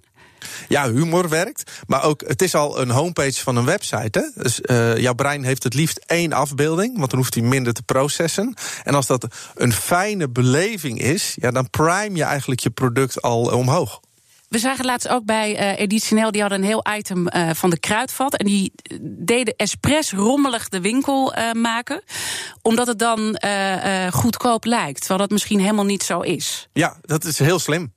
Ja, 0.67 0.91
humor 0.91 1.29
werkt. 1.29 1.71
Maar 1.87 2.03
ook, 2.03 2.23
het 2.27 2.41
is 2.41 2.55
al 2.55 2.81
een 2.81 2.89
homepage 2.89 3.43
van 3.43 3.55
een 3.55 3.65
website. 3.65 4.19
Hè? 4.19 4.41
Dus 4.43 4.59
uh, 4.63 4.97
jouw 4.97 5.13
brein 5.13 5.43
heeft 5.43 5.63
het 5.63 5.73
liefst 5.73 6.03
één 6.05 6.33
afbeelding, 6.33 6.97
want 6.97 7.09
dan 7.09 7.19
hoeft 7.19 7.33
hij 7.33 7.43
minder 7.43 7.73
te 7.73 7.83
processen. 7.83 8.53
En 8.83 8.95
als 8.95 9.07
dat 9.07 9.27
een 9.55 9.73
fijne 9.73 10.29
beleving 10.29 11.01
is, 11.01 11.35
ja, 11.35 11.51
dan 11.51 11.69
prime 11.69 12.15
je 12.15 12.23
eigenlijk 12.23 12.59
je 12.59 12.69
product 12.69 13.21
al 13.21 13.41
omhoog. 13.41 13.99
We 14.49 14.59
zagen 14.59 14.85
laatst 14.85 15.07
ook 15.07 15.25
bij 15.25 15.59
uh, 15.59 15.79
Editioneel, 15.79 16.31
die 16.31 16.41
hadden 16.41 16.59
een 16.59 16.65
heel 16.65 16.85
item 16.97 17.27
uh, 17.27 17.49
van 17.53 17.69
de 17.69 17.79
kruidvat. 17.79 18.35
En 18.35 18.45
die 18.45 18.73
deden 19.01 19.53
expres 19.55 20.11
rommelig 20.11 20.69
de 20.69 20.81
winkel 20.81 21.37
uh, 21.37 21.51
maken. 21.51 22.01
Omdat 22.61 22.87
het 22.87 22.99
dan 22.99 23.41
goedkoop 24.11 24.65
lijkt. 24.65 24.99
Terwijl 24.99 25.19
dat 25.19 25.29
misschien 25.29 25.59
helemaal 25.59 25.85
niet 25.85 26.03
zo 26.03 26.19
is. 26.19 26.69
Ja, 26.73 26.97
dat 27.01 27.23
is 27.23 27.39
heel 27.39 27.59
slim. 27.59 27.93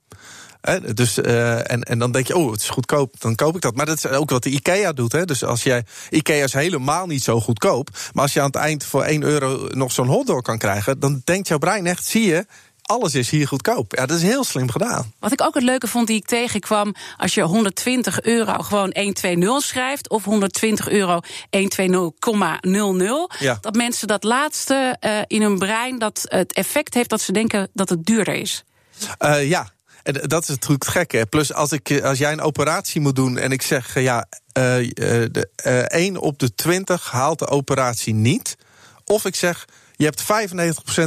Dus, 0.94 1.18
uh, 1.18 1.70
en, 1.70 1.82
en 1.82 1.98
dan 1.98 2.12
denk 2.12 2.26
je, 2.26 2.36
oh, 2.36 2.50
het 2.50 2.60
is 2.60 2.68
goedkoop, 2.68 3.20
dan 3.20 3.34
koop 3.34 3.54
ik 3.54 3.60
dat. 3.60 3.76
Maar 3.76 3.86
dat 3.86 3.96
is 3.96 4.06
ook 4.06 4.30
wat 4.30 4.42
de 4.42 4.50
IKEA 4.50 4.92
doet. 4.92 5.12
Hè? 5.12 5.24
Dus 5.24 5.44
als 5.44 5.62
jij, 5.62 5.84
IKEA 6.10 6.44
is 6.44 6.52
helemaal 6.52 7.06
niet 7.06 7.22
zo 7.22 7.40
goedkoop. 7.40 7.88
Maar 8.12 8.22
als 8.22 8.32
je 8.32 8.40
aan 8.40 8.46
het 8.46 8.56
eind 8.56 8.84
voor 8.84 9.02
1 9.02 9.22
euro 9.22 9.68
nog 9.70 9.92
zo'n 9.92 10.06
hotdog 10.06 10.42
kan 10.42 10.58
krijgen... 10.58 11.00
dan 11.00 11.20
denkt 11.24 11.48
jouw 11.48 11.58
brein 11.58 11.86
echt, 11.86 12.04
zie 12.04 12.26
je, 12.26 12.46
alles 12.82 13.14
is 13.14 13.30
hier 13.30 13.48
goedkoop. 13.48 13.96
Ja, 13.96 14.06
dat 14.06 14.16
is 14.16 14.22
heel 14.22 14.44
slim 14.44 14.70
gedaan. 14.70 15.12
Wat 15.18 15.32
ik 15.32 15.42
ook 15.42 15.54
het 15.54 15.62
leuke 15.62 15.88
vond 15.88 16.06
die 16.06 16.16
ik 16.16 16.26
tegenkwam... 16.26 16.94
als 17.16 17.34
je 17.34 17.42
120 17.42 18.22
euro 18.22 18.52
gewoon 18.52 18.90
120 18.94 19.62
schrijft... 19.62 20.08
of 20.08 20.24
120 20.24 20.88
euro 20.88 21.20
120,00... 21.20 21.28
Ja. 23.38 23.58
dat 23.60 23.74
mensen 23.74 24.08
dat 24.08 24.24
laatste 24.24 24.96
uh, 25.00 25.18
in 25.26 25.42
hun 25.42 25.58
brein... 25.58 25.98
dat 25.98 26.24
het 26.28 26.52
effect 26.52 26.94
heeft 26.94 27.10
dat 27.10 27.20
ze 27.20 27.32
denken 27.32 27.68
dat 27.72 27.88
het 27.88 28.04
duurder 28.04 28.34
is. 28.34 28.64
Uh, 29.18 29.48
ja, 29.48 29.70
en 30.02 30.28
dat 30.28 30.42
is 30.42 30.48
natuurlijk 30.48 30.82
het 30.82 30.92
gekke. 30.92 31.26
Plus 31.26 31.52
als, 31.52 31.72
ik, 31.72 32.00
als 32.02 32.18
jij 32.18 32.32
een 32.32 32.40
operatie 32.40 33.00
moet 33.00 33.16
doen 33.16 33.38
en 33.38 33.52
ik 33.52 33.62
zeg... 33.62 34.00
ja, 34.00 34.26
uh, 34.58 34.62
de, 34.94 35.48
1 35.88 36.16
op 36.16 36.38
de 36.38 36.54
20 36.54 37.10
haalt 37.10 37.38
de 37.38 37.48
operatie 37.48 38.14
niet... 38.14 38.56
of 39.04 39.24
ik 39.24 39.34
zeg 39.34 39.64
je 40.02 40.08
hebt 40.08 40.22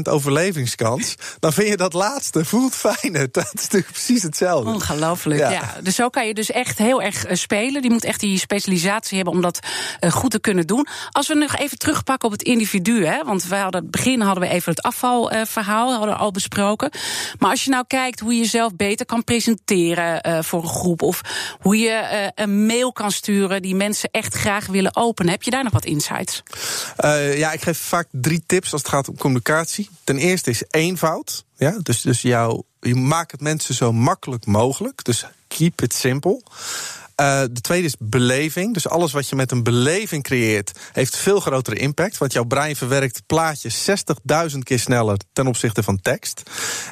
95% 0.07 0.11
overlevingskans, 0.11 1.15
dan 1.39 1.53
vind 1.53 1.67
je 1.67 1.77
dat 1.77 1.93
laatste 1.93 2.45
voelt 2.45 2.75
fijner. 2.75 3.27
Dat 3.31 3.51
is 3.53 3.61
natuurlijk 3.61 3.91
precies 3.91 4.23
hetzelfde. 4.23 4.69
Ongelooflijk, 4.69 5.39
ja. 5.39 5.49
ja. 5.49 5.75
Dus 5.83 5.95
zo 5.95 6.09
kan 6.09 6.27
je 6.27 6.33
dus 6.33 6.51
echt 6.51 6.77
heel 6.77 7.01
erg 7.01 7.25
spelen. 7.31 7.81
Die 7.81 7.91
moet 7.91 8.03
echt 8.03 8.19
die 8.19 8.39
specialisatie 8.39 9.15
hebben 9.15 9.33
om 9.33 9.41
dat 9.41 9.59
uh, 9.99 10.11
goed 10.11 10.31
te 10.31 10.39
kunnen 10.39 10.67
doen. 10.67 10.87
Als 11.11 11.27
we 11.27 11.33
nog 11.33 11.55
even 11.55 11.77
terugpakken 11.77 12.27
op 12.27 12.33
het 12.33 12.43
individu, 12.43 13.05
hè, 13.05 13.23
want 13.23 13.47
we 13.47 13.55
hadden 13.55 13.81
het 13.81 13.91
begin 13.91 14.21
hadden 14.21 14.43
we 14.43 14.49
even 14.49 14.71
het 14.71 14.81
afvalverhaal, 14.81 15.91
uh, 15.91 15.97
hadden 15.97 16.15
we 16.15 16.21
al 16.21 16.31
besproken. 16.31 16.91
Maar 17.39 17.49
als 17.49 17.63
je 17.63 17.69
nou 17.69 17.83
kijkt 17.87 18.19
hoe 18.19 18.33
je 18.33 18.39
jezelf 18.39 18.75
beter 18.75 19.05
kan 19.05 19.23
presenteren 19.23 20.27
uh, 20.27 20.41
voor 20.41 20.61
een 20.61 20.69
groep, 20.69 21.01
of 21.01 21.21
hoe 21.59 21.77
je 21.77 22.31
een 22.35 22.65
mail 22.65 22.91
kan 22.91 23.11
sturen 23.11 23.61
die 23.61 23.75
mensen 23.75 24.09
echt 24.11 24.33
graag 24.33 24.65
willen 24.65 24.95
openen, 24.95 25.31
heb 25.31 25.43
je 25.43 25.51
daar 25.51 25.63
nog 25.63 25.73
wat 25.73 25.85
insights? 25.85 26.43
ja, 27.35 27.51
ik 27.51 27.61
geef 27.61 27.77
vaak 27.77 28.07
drie 28.11 28.43
tips 28.45 28.73
als 28.73 28.83
het 28.85 28.93
gaat 28.93 29.09
om 29.09 29.17
communicatie. 29.17 29.89
Ten 30.03 30.17
eerste 30.17 30.49
is 30.49 30.63
eenvoud. 30.69 31.45
Ja, 31.57 31.79
dus, 31.83 32.01
dus 32.01 32.21
jou, 32.21 32.61
je 32.79 32.95
maakt 32.95 33.31
het 33.31 33.41
mensen 33.41 33.75
zo 33.75 33.93
makkelijk 33.93 34.45
mogelijk. 34.45 35.03
Dus 35.03 35.25
keep 35.47 35.81
it 35.81 35.93
simple. 35.93 36.41
Uh, 37.21 37.41
de 37.51 37.61
tweede 37.61 37.87
is 37.87 37.95
beleving. 37.99 38.73
Dus 38.73 38.87
alles 38.87 39.11
wat 39.11 39.29
je 39.29 39.35
met 39.35 39.51
een 39.51 39.63
beleving 39.63 40.23
creëert, 40.23 40.71
heeft 40.91 41.17
veel 41.17 41.39
grotere 41.39 41.75
impact. 41.75 42.17
Want 42.17 42.33
jouw 42.33 42.43
brein 42.43 42.75
verwerkt 42.75 43.21
plaatjes 43.25 43.89
60.000 44.51 44.57
keer 44.63 44.79
sneller 44.79 45.17
ten 45.33 45.47
opzichte 45.47 45.83
van 45.83 46.01
tekst. 46.01 46.43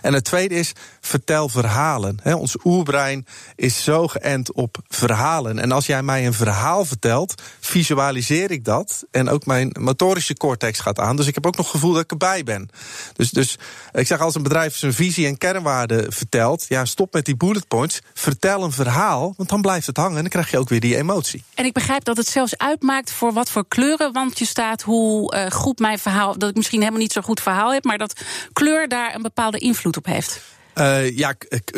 En 0.02 0.14
het 0.14 0.24
tweede 0.24 0.56
is 0.56 0.72
vertel 1.02 1.50
verhalen. 1.50 2.20
Ons 2.24 2.56
oerbrein 2.64 3.26
is 3.56 3.84
zo 3.84 4.08
geënt 4.08 4.54
op 4.54 4.78
verhalen. 4.88 5.60
En 5.60 5.72
als 5.72 5.86
jij 5.86 6.04
mij 6.04 6.26
een 6.26 6.34
verhaal 6.34 6.86
vertelt, 6.86 7.42
visualiseer 7.60 8.52
ik 8.52 8.66
dat. 8.66 9.06
En 9.12 9.30
ook 9.30 9.46
mijn 9.46 9.76
motorische 9.80 10.34
cortex 10.34 10.80
gaat 10.80 11.00
aan. 11.00 11.16
Dus 11.16 11.28
ik 11.28 11.36
heb 11.36 11.46
ook 11.46 11.58
nog 11.58 11.66
het 11.66 11.76
gevoel 11.76 11.94
dat 11.94 12.04
ik 12.04 12.12
erbij 12.12 12.44
ben. 12.44 12.70
Dus, 13.14 13.32
dus 13.32 13.58
ik 13.92 14.08
zeg 14.08 14.20
als 14.20 14.36
een 14.36 14.44
bedrijf 14.44 14.76
zijn 14.76 14.94
visie 14.94 15.28
en 15.28 15.38
kernwaarden 15.38 16.14
vertelt, 16.14 16.66
ja, 16.68 16.86
stop 16.86 17.14
met 17.14 17.26
die 17.26 17.36
bullet 17.36 17.68
points. 17.68 18.02
Vertel 18.14 18.64
een 18.64 18.72
verhaal, 18.72 19.34
want 19.38 19.50
dan 19.50 19.62
blijft 19.62 19.88
het 19.88 19.98
hangen. 19.98 20.13
En 20.16 20.22
dan 20.22 20.30
krijg 20.30 20.52
je 20.52 20.58
ook 20.58 20.70
weer 20.70 20.80
die 20.80 20.98
emotie. 20.98 21.44
En 21.54 21.66
ik 21.66 21.74
begrijp 21.74 22.04
dat 22.04 22.18
het 22.18 22.28
zelfs 22.28 22.58
uitmaakt 22.58 23.12
voor 23.12 23.34
wat 23.34 23.50
voor 23.50 23.68
kleurenwandje 23.68 24.46
staat, 24.46 24.82
hoe 24.82 25.36
uh, 25.36 25.52
goed 25.52 25.80
mijn 25.80 26.00
verhaal, 26.00 26.38
dat 26.38 26.50
ik 26.50 26.56
misschien 26.56 26.80
helemaal 26.80 27.02
niet 27.02 27.12
zo'n 27.12 27.24
goed 27.24 27.42
verhaal 27.42 27.74
heb, 27.74 27.84
maar 27.84 27.98
dat 27.98 28.22
kleur 28.54 28.88
daar 28.88 29.16
een 29.16 29.22
bepaalde 29.22 29.58
invloed 29.58 29.98
op 29.98 30.06
heeft. 30.06 30.42
Uh, 30.76 31.18
ja, 31.18 31.34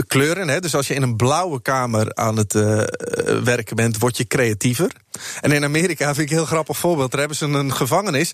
kleuren. 0.07 0.47
Hè. 0.47 0.59
Dus 0.59 0.75
als 0.75 0.87
je 0.87 0.93
in 0.93 1.01
een 1.01 1.15
blauwe 1.15 1.61
kamer 1.61 2.13
aan 2.13 2.37
het 2.37 2.53
uh, 2.53 2.81
werken 3.43 3.75
bent, 3.75 3.97
word 3.97 4.17
je 4.17 4.27
creatiever. 4.27 4.91
En 5.41 5.51
in 5.51 5.63
Amerika 5.63 6.05
vind 6.05 6.17
ik 6.17 6.29
een 6.29 6.37
heel 6.37 6.45
grappig 6.45 6.77
voorbeeld. 6.77 7.11
Daar 7.11 7.19
hebben 7.19 7.37
ze 7.37 7.45
een 7.45 7.73
gevangenis. 7.73 8.33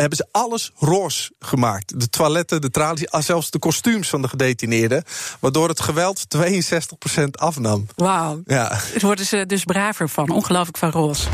Hebben 0.00 0.16
ze 0.16 0.26
alles 0.30 0.70
roze 0.76 1.30
gemaakt. 1.38 2.00
De 2.00 2.08
toiletten, 2.08 2.60
de 2.60 2.70
tralies, 2.70 3.10
ah, 3.10 3.22
zelfs 3.22 3.50
de 3.50 3.58
kostuums 3.58 4.08
van 4.08 4.22
de 4.22 4.28
gedetineerden. 4.28 5.04
Waardoor 5.40 5.68
het 5.68 5.80
geweld 5.80 6.24
62% 6.28 7.38
afnam. 7.38 7.86
Wauw. 7.96 8.40
Ja. 8.44 8.68
Daar 8.68 9.00
worden 9.00 9.26
ze 9.26 9.46
dus 9.46 9.64
braver 9.64 10.08
van. 10.08 10.30
Ongelooflijk 10.30 10.78
van 10.78 10.90
roze. 10.90 11.28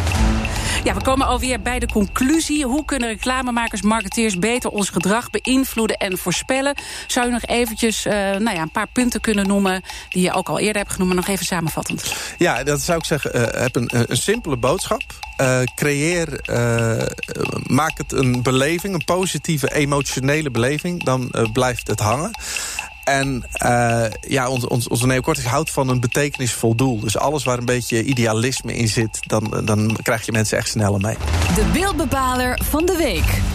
Ja, 0.85 0.95
we 0.95 1.03
komen 1.03 1.27
alweer 1.27 1.61
bij 1.61 1.79
de 1.79 1.87
conclusie. 1.87 2.65
Hoe 2.65 2.85
kunnen 2.85 3.09
reclamemakers, 3.09 3.83
marketeers 3.83 4.39
beter 4.39 4.71
ons 4.71 4.91
gedrag 4.91 5.31
beïnvloeden 5.31 5.97
en 5.97 6.19
voorspellen? 6.19 6.75
Zou 7.07 7.27
je 7.27 7.33
nog 7.33 7.43
eventjes 7.43 8.07
uh, 8.07 8.13
nou 8.13 8.51
ja, 8.51 8.63
een 8.63 8.71
paar 8.71 8.89
punten 8.93 9.21
kunnen 9.21 9.47
noemen... 9.47 9.83
die 10.09 10.23
je 10.23 10.33
ook 10.33 10.49
al 10.49 10.59
eerder 10.59 10.77
hebt 10.77 10.93
genoemd, 10.93 11.15
maar 11.15 11.25
nog 11.25 11.29
even 11.29 11.47
samenvattend? 11.47 12.15
Ja, 12.39 12.65
dat 12.65 12.81
zou 12.81 12.99
ik 12.99 13.05
zeggen. 13.05 13.37
Uh, 13.37 13.63
heb 13.63 13.77
een, 13.77 13.91
een 14.11 14.17
simpele 14.17 14.57
boodschap. 14.57 15.03
Uh, 15.41 15.61
creëer, 15.75 16.41
maak 17.67 17.99
het 17.99 18.13
een 18.13 18.43
beleving, 18.43 18.95
een 18.95 19.05
positieve, 19.05 19.75
emotionele 19.75 20.51
beleving. 20.51 21.05
Dan 21.05 21.35
blijft 21.53 21.87
het 21.87 22.01
hangen. 22.01 22.31
En 23.05 23.45
uh, 23.63 24.05
ja, 24.21 24.49
ons, 24.49 24.67
ons, 24.67 24.89
onze 24.89 25.07
neocortex 25.07 25.47
houdt 25.47 25.71
van 25.71 25.89
een 25.89 26.01
betekenisvol 26.01 26.75
doel. 26.75 27.01
Dus 27.01 27.19
alles 27.19 27.45
waar 27.45 27.59
een 27.59 27.65
beetje 27.65 28.05
idealisme 28.05 28.77
in 28.77 28.89
zit... 28.89 29.19
dan, 29.27 29.63
dan 29.65 29.97
krijg 30.03 30.27
je 30.27 30.33
mensen 30.33 30.59
echt 30.59 30.69
sneller 30.69 31.01
mee. 31.01 31.17
De 31.55 31.65
beeldbepaler 31.73 32.59
van 32.63 32.87
de 32.87 32.97
week. 32.97 33.54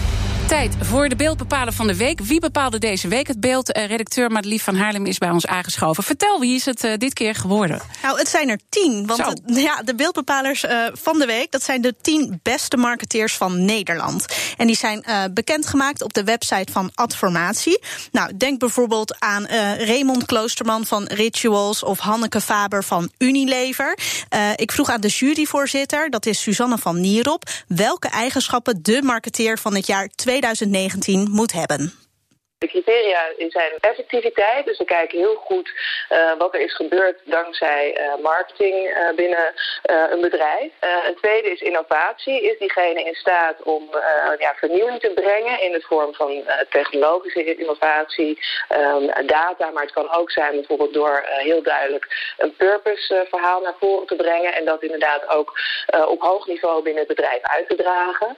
Tijd 0.49 0.75
voor 0.81 1.09
de 1.09 1.15
beeldbepaler 1.15 1.73
van 1.73 1.87
de 1.87 1.95
week. 1.95 2.21
Wie 2.21 2.39
bepaalde 2.39 2.77
deze 2.77 3.07
week 3.07 3.27
het 3.27 3.39
beeld? 3.39 3.77
Uh, 3.77 3.85
redacteur 3.85 4.31
Madelief 4.31 4.63
van 4.63 4.75
Haarlem 4.75 5.05
is 5.05 5.17
bij 5.17 5.29
ons 5.29 5.45
aangeschoven. 5.45 6.03
Vertel, 6.03 6.39
wie 6.39 6.55
is 6.55 6.65
het 6.65 6.83
uh, 6.83 6.93
dit 6.97 7.13
keer 7.13 7.35
geworden? 7.35 7.81
Nou, 8.01 8.17
het 8.17 8.27
zijn 8.27 8.49
er 8.49 8.59
tien. 8.69 9.05
Want 9.05 9.25
het, 9.25 9.41
ja, 9.45 9.81
de 9.81 9.95
beeldbepalers 9.95 10.63
uh, 10.63 10.87
van 10.93 11.19
de 11.19 11.25
week... 11.25 11.51
dat 11.51 11.63
zijn 11.63 11.81
de 11.81 11.95
tien 12.01 12.39
beste 12.43 12.77
marketeers 12.77 13.33
van 13.33 13.65
Nederland. 13.65 14.25
En 14.57 14.67
die 14.67 14.75
zijn 14.75 15.03
bekendgemaakt 15.33 16.01
op 16.01 16.13
de 16.13 16.23
website 16.23 16.71
van 16.71 16.91
Adformatie. 16.93 17.79
Nou, 18.11 18.37
denk 18.37 18.59
bijvoorbeeld 18.59 19.19
aan 19.19 19.45
Raymond 19.77 20.25
Kloosterman 20.25 20.85
van 20.85 21.03
Rituals... 21.03 21.83
of 21.83 21.99
Hanneke 21.99 22.41
Faber 22.41 22.83
van 22.83 23.11
Unilever. 23.17 23.97
ik 24.55 24.71
vroeg 24.71 24.89
aan 24.89 25.01
de 25.01 25.07
juryvoorzitter, 25.07 26.09
dat 26.09 26.25
is 26.25 26.41
Suzanne 26.41 26.77
van 26.77 26.99
Nierop... 26.99 27.49
welke 27.67 28.07
eigenschappen 28.07 28.79
de 28.83 29.01
marketeer 29.03 29.57
van 29.57 29.75
het 29.75 29.87
jaar 29.87 30.07
2020 30.07 30.38
2019 30.39 31.31
moet 31.31 31.53
hebben. 31.53 31.93
De 32.59 32.67
criteria 32.67 33.21
zijn 33.37 33.71
effectiviteit, 33.79 34.65
dus 34.65 34.77
we 34.77 34.85
kijken 34.85 35.17
heel 35.17 35.35
goed 35.35 35.71
uh, 36.09 36.31
wat 36.37 36.53
er 36.53 36.59
is 36.59 36.75
gebeurd 36.75 37.19
dankzij 37.23 37.97
uh, 37.97 38.23
marketing 38.23 38.89
uh, 38.89 39.15
binnen 39.15 39.53
een 39.83 40.21
bedrijf. 40.21 40.71
een 41.07 41.15
tweede 41.15 41.51
is 41.51 41.61
innovatie. 41.61 42.41
Is 42.41 42.57
diegene 42.57 43.03
in 43.03 43.15
staat 43.15 43.63
om 43.63 43.89
ja, 44.39 44.53
vernieuwing 44.55 44.99
te 44.99 45.11
brengen 45.13 45.61
in 45.61 45.71
de 45.71 45.81
vorm 45.81 46.13
van 46.13 46.43
technologische 46.69 47.55
innovatie, 47.55 48.39
um, 48.69 49.27
data, 49.27 49.69
maar 49.69 49.83
het 49.83 49.91
kan 49.91 50.11
ook 50.11 50.31
zijn 50.31 50.51
bijvoorbeeld 50.51 50.93
door 50.93 51.23
heel 51.25 51.63
duidelijk 51.63 52.33
een 52.37 52.55
purpose 52.55 53.25
verhaal 53.29 53.61
naar 53.61 53.75
voren 53.79 54.07
te 54.07 54.15
brengen 54.15 54.53
en 54.53 54.65
dat 54.65 54.83
inderdaad 54.83 55.27
ook 55.27 55.59
op 56.07 56.21
hoog 56.21 56.47
niveau 56.47 56.83
binnen 56.83 57.05
het 57.07 57.15
bedrijf 57.15 57.41
uit 57.41 57.67
te 57.67 57.75
dragen. 57.75 58.37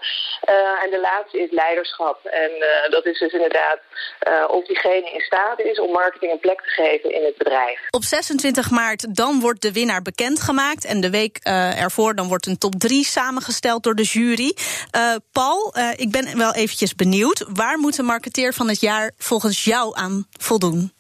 en 0.84 0.90
de 0.90 1.00
laatste 1.00 1.40
is 1.40 1.52
leiderschap 1.52 2.26
en 2.26 2.52
dat 2.90 3.06
is 3.06 3.20
dus 3.20 3.34
inderdaad 3.34 3.80
uh, 4.28 4.44
of 4.48 4.66
diegene 4.66 5.12
in 5.14 5.20
staat 5.20 5.60
is 5.60 5.80
om 5.80 5.92
marketing 5.92 6.32
een 6.32 6.40
plek 6.40 6.62
te 6.62 6.70
geven 6.70 7.14
in 7.14 7.24
het 7.24 7.38
bedrijf. 7.38 7.80
Op 7.90 8.04
26 8.04 8.72
maart 8.72 9.16
dan 9.16 9.40
wordt 9.40 9.62
de 9.62 9.72
winnaar 9.72 10.02
bekendgemaakt. 10.02 10.86
En 10.86 11.02
de 11.02 11.10
week 11.10 11.40
uh, 11.48 11.82
ervoor 11.82 12.16
dan 12.16 12.28
wordt 12.28 12.46
een 12.46 12.58
top 12.58 12.76
3 12.78 13.06
samengesteld 13.06 13.84
door 13.84 13.96
de 13.96 14.04
jury. 14.04 14.56
Uh, 14.96 15.16
Paul, 15.32 15.74
ik 15.96 16.12
ben 16.12 16.38
wel 16.38 16.54
eventjes 16.54 16.96
benieuwd. 16.96 17.46
Waar 17.54 17.78
moet 17.78 17.96
de 17.96 18.04
marketeer 18.04 18.54
van 18.54 18.68
het 18.68 18.82
jaar 18.82 19.12
volgens 19.18 19.64
jou 19.64 19.98
aan 19.98 20.28
voldoen? 20.40 20.92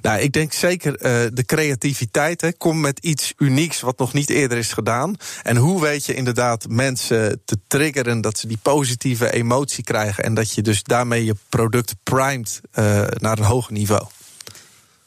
Nou, 0.00 0.20
ik 0.20 0.32
denk 0.32 0.52
zeker 0.52 0.92
uh, 0.92 1.30
de 1.32 1.44
creativiteit. 1.46 2.40
Hè. 2.40 2.52
Kom 2.52 2.80
met 2.80 2.98
iets 2.98 3.32
unieks 3.36 3.80
wat 3.80 3.98
nog 3.98 4.12
niet 4.12 4.30
eerder 4.30 4.58
is 4.58 4.72
gedaan. 4.72 5.16
En 5.42 5.56
hoe 5.56 5.80
weet 5.80 6.06
je 6.06 6.14
inderdaad 6.14 6.68
mensen 6.68 7.42
te 7.44 7.58
triggeren 7.66 8.20
dat 8.20 8.38
ze 8.38 8.46
die 8.46 8.58
positieve 8.62 9.32
emotie 9.32 9.84
krijgen. 9.84 10.24
En 10.24 10.34
dat 10.34 10.52
je 10.52 10.62
dus 10.62 10.82
daarmee 10.82 11.24
je 11.24 11.34
product 11.48 11.94
primed 12.02 12.60
uh, 12.78 12.84
naar 13.18 13.38
een 13.38 13.44
hoger 13.44 13.72
niveau. 13.72 14.06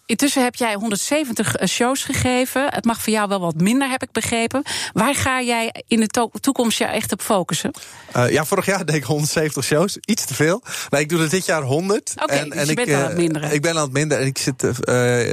Intussen 0.09 0.43
heb 0.43 0.55
jij 0.55 0.73
170 0.73 1.55
eh, 1.55 1.67
shows 1.67 2.03
gegeven. 2.03 2.73
Het 2.73 2.85
mag 2.85 3.01
voor 3.01 3.13
jou 3.13 3.27
wel 3.27 3.39
wat 3.39 3.55
minder, 3.55 3.89
heb 3.89 4.03
ik 4.03 4.11
begrepen. 4.11 4.63
Waar 4.93 5.15
ga 5.15 5.41
jij 5.41 5.83
in 5.87 5.99
de 5.99 6.29
toekomst 6.39 6.77
je 6.77 6.85
echt 6.85 7.11
op 7.11 7.21
focussen? 7.21 7.71
Uh, 8.15 8.31
ja, 8.31 8.45
vorig 8.45 8.65
jaar 8.65 8.85
deed 8.85 8.95
ik 8.95 9.03
170 9.03 9.63
shows. 9.63 9.97
Iets 10.05 10.25
te 10.25 10.33
veel. 10.33 10.63
Nou, 10.89 11.03
ik 11.03 11.09
doe 11.09 11.21
er 11.21 11.29
dit 11.29 11.45
jaar 11.45 11.61
100. 11.61 12.13
Oké, 12.13 12.23
okay, 12.23 12.49
dus 12.49 12.63
je 12.63 12.69
ik, 12.69 12.75
bent 12.75 12.93
aan 12.93 13.03
het 13.03 13.17
minderen. 13.17 13.53
Ik 13.53 13.61
ben 13.61 13.75
aan 13.75 13.81
het 13.81 13.91
minderen. 13.91 14.23
En 14.23 14.29
ik 14.29 14.37
zit 14.37 14.63
uh, 14.63 14.71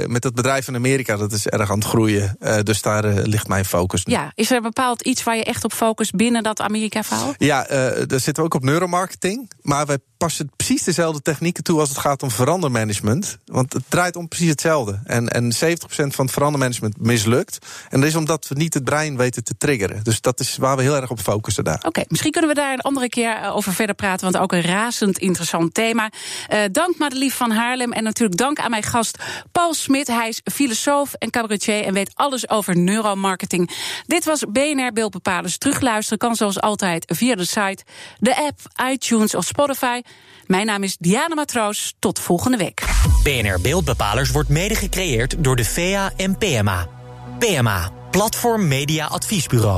met 0.05 0.21
dat 0.21 0.33
bedrijf 0.33 0.67
in 0.67 0.75
Amerika. 0.75 1.17
Dat 1.17 1.31
is 1.31 1.47
erg 1.47 1.71
aan 1.71 1.79
het 1.79 1.87
groeien. 1.87 2.37
Uh, 2.39 2.57
dus 2.63 2.81
daar 2.81 3.05
ligt 3.05 3.47
mijn 3.47 3.65
focus 3.65 4.05
nu. 4.05 4.13
Ja, 4.13 4.31
is 4.35 4.51
er 4.51 4.61
bepaald 4.61 5.01
iets 5.01 5.23
waar 5.23 5.35
je 5.35 5.43
echt 5.43 5.63
op 5.63 5.73
focust 5.73 6.15
binnen 6.15 6.43
dat 6.43 6.61
Amerika-verhaal? 6.61 7.33
Ja, 7.37 7.63
daar 7.63 8.19
zitten 8.19 8.33
we 8.33 8.41
ook 8.41 8.53
op 8.53 8.63
neuromarketing. 8.63 9.51
Maar 9.61 9.85
wij 9.85 9.97
passen 10.17 10.51
precies 10.55 10.83
dezelfde 10.83 11.21
technieken 11.21 11.63
toe 11.63 11.79
als 11.79 11.89
het 11.89 11.97
gaat 11.97 12.23
om 12.23 12.31
verandermanagement. 12.31 13.37
Want 13.45 13.73
het 13.73 13.83
draait 13.87 14.15
om 14.15 14.27
precies 14.27 14.49
hetzelfde 14.49 14.65
en, 15.03 15.27
en 15.27 15.53
70% 15.55 15.57
van 15.89 16.25
het 16.25 16.31
verandermanagement 16.31 17.01
mislukt. 17.01 17.65
En 17.89 17.99
dat 17.99 18.09
is 18.09 18.15
omdat 18.15 18.47
we 18.47 18.55
niet 18.55 18.73
het 18.73 18.83
brein 18.83 19.17
weten 19.17 19.43
te 19.43 19.57
triggeren. 19.57 20.03
Dus 20.03 20.21
dat 20.21 20.39
is 20.39 20.57
waar 20.57 20.75
we 20.75 20.81
heel 20.81 20.95
erg 20.95 21.09
op 21.09 21.19
focussen 21.19 21.63
daar. 21.63 21.83
Oké, 21.85 22.03
misschien 22.07 22.31
kunnen 22.31 22.49
we 22.49 22.55
daar 22.55 22.73
een 22.73 22.81
andere 22.81 23.09
keer 23.09 23.35
eh, 23.35 23.55
over 23.55 23.73
verder 23.73 23.95
praten. 23.95 24.31
Want 24.31 24.43
ook 24.43 24.51
een 24.51 24.61
razend 24.61 25.17
interessant 25.17 25.73
thema. 25.73 26.11
Uh, 26.53 26.59
dank 26.71 26.97
Madelief 26.97 27.35
van 27.35 27.51
Haarlem. 27.51 27.91
En 27.91 28.03
natuurlijk 28.03 28.37
dank 28.37 28.59
aan 28.59 28.69
mijn 28.69 28.83
gast 28.83 29.17
Paul 29.51 29.73
Smit. 29.73 30.07
Hij 30.07 30.27
is 30.27 30.41
filosoof 30.53 31.13
en 31.13 31.29
cabaretier 31.29 31.83
en 31.83 31.93
weet 31.93 32.11
alles 32.13 32.49
over 32.49 32.77
neuromarketing. 32.77 33.71
Dit 34.05 34.25
was 34.25 34.43
BNR 34.49 34.91
Beeldbepalers. 34.93 35.57
Terugluisteren 35.57 36.17
kan 36.17 36.35
zoals 36.35 36.59
altijd 36.61 37.13
via 37.15 37.35
de 37.35 37.45
site, 37.45 37.83
de 38.17 38.35
app, 38.35 38.89
iTunes 38.91 39.35
of 39.35 39.45
Spotify. 39.45 40.01
Mijn 40.47 40.65
naam 40.65 40.83
is 40.83 40.97
Diana 40.99 41.35
Matroos. 41.35 41.95
Tot 41.99 42.19
volgende 42.19 42.57
week. 42.57 42.85
BNR 43.23 43.61
Beeldbepalers 43.61 44.31
wordt 44.31 44.49
mede 44.49 44.75
gecreëerd 44.75 45.43
door 45.43 45.55
de 45.55 45.65
VEA 45.65 46.11
en 46.15 46.37
PMA. 46.37 46.87
PMA, 47.39 47.91
Platform 48.11 48.67
Media 48.67 49.05
Adviesbureau. 49.05 49.75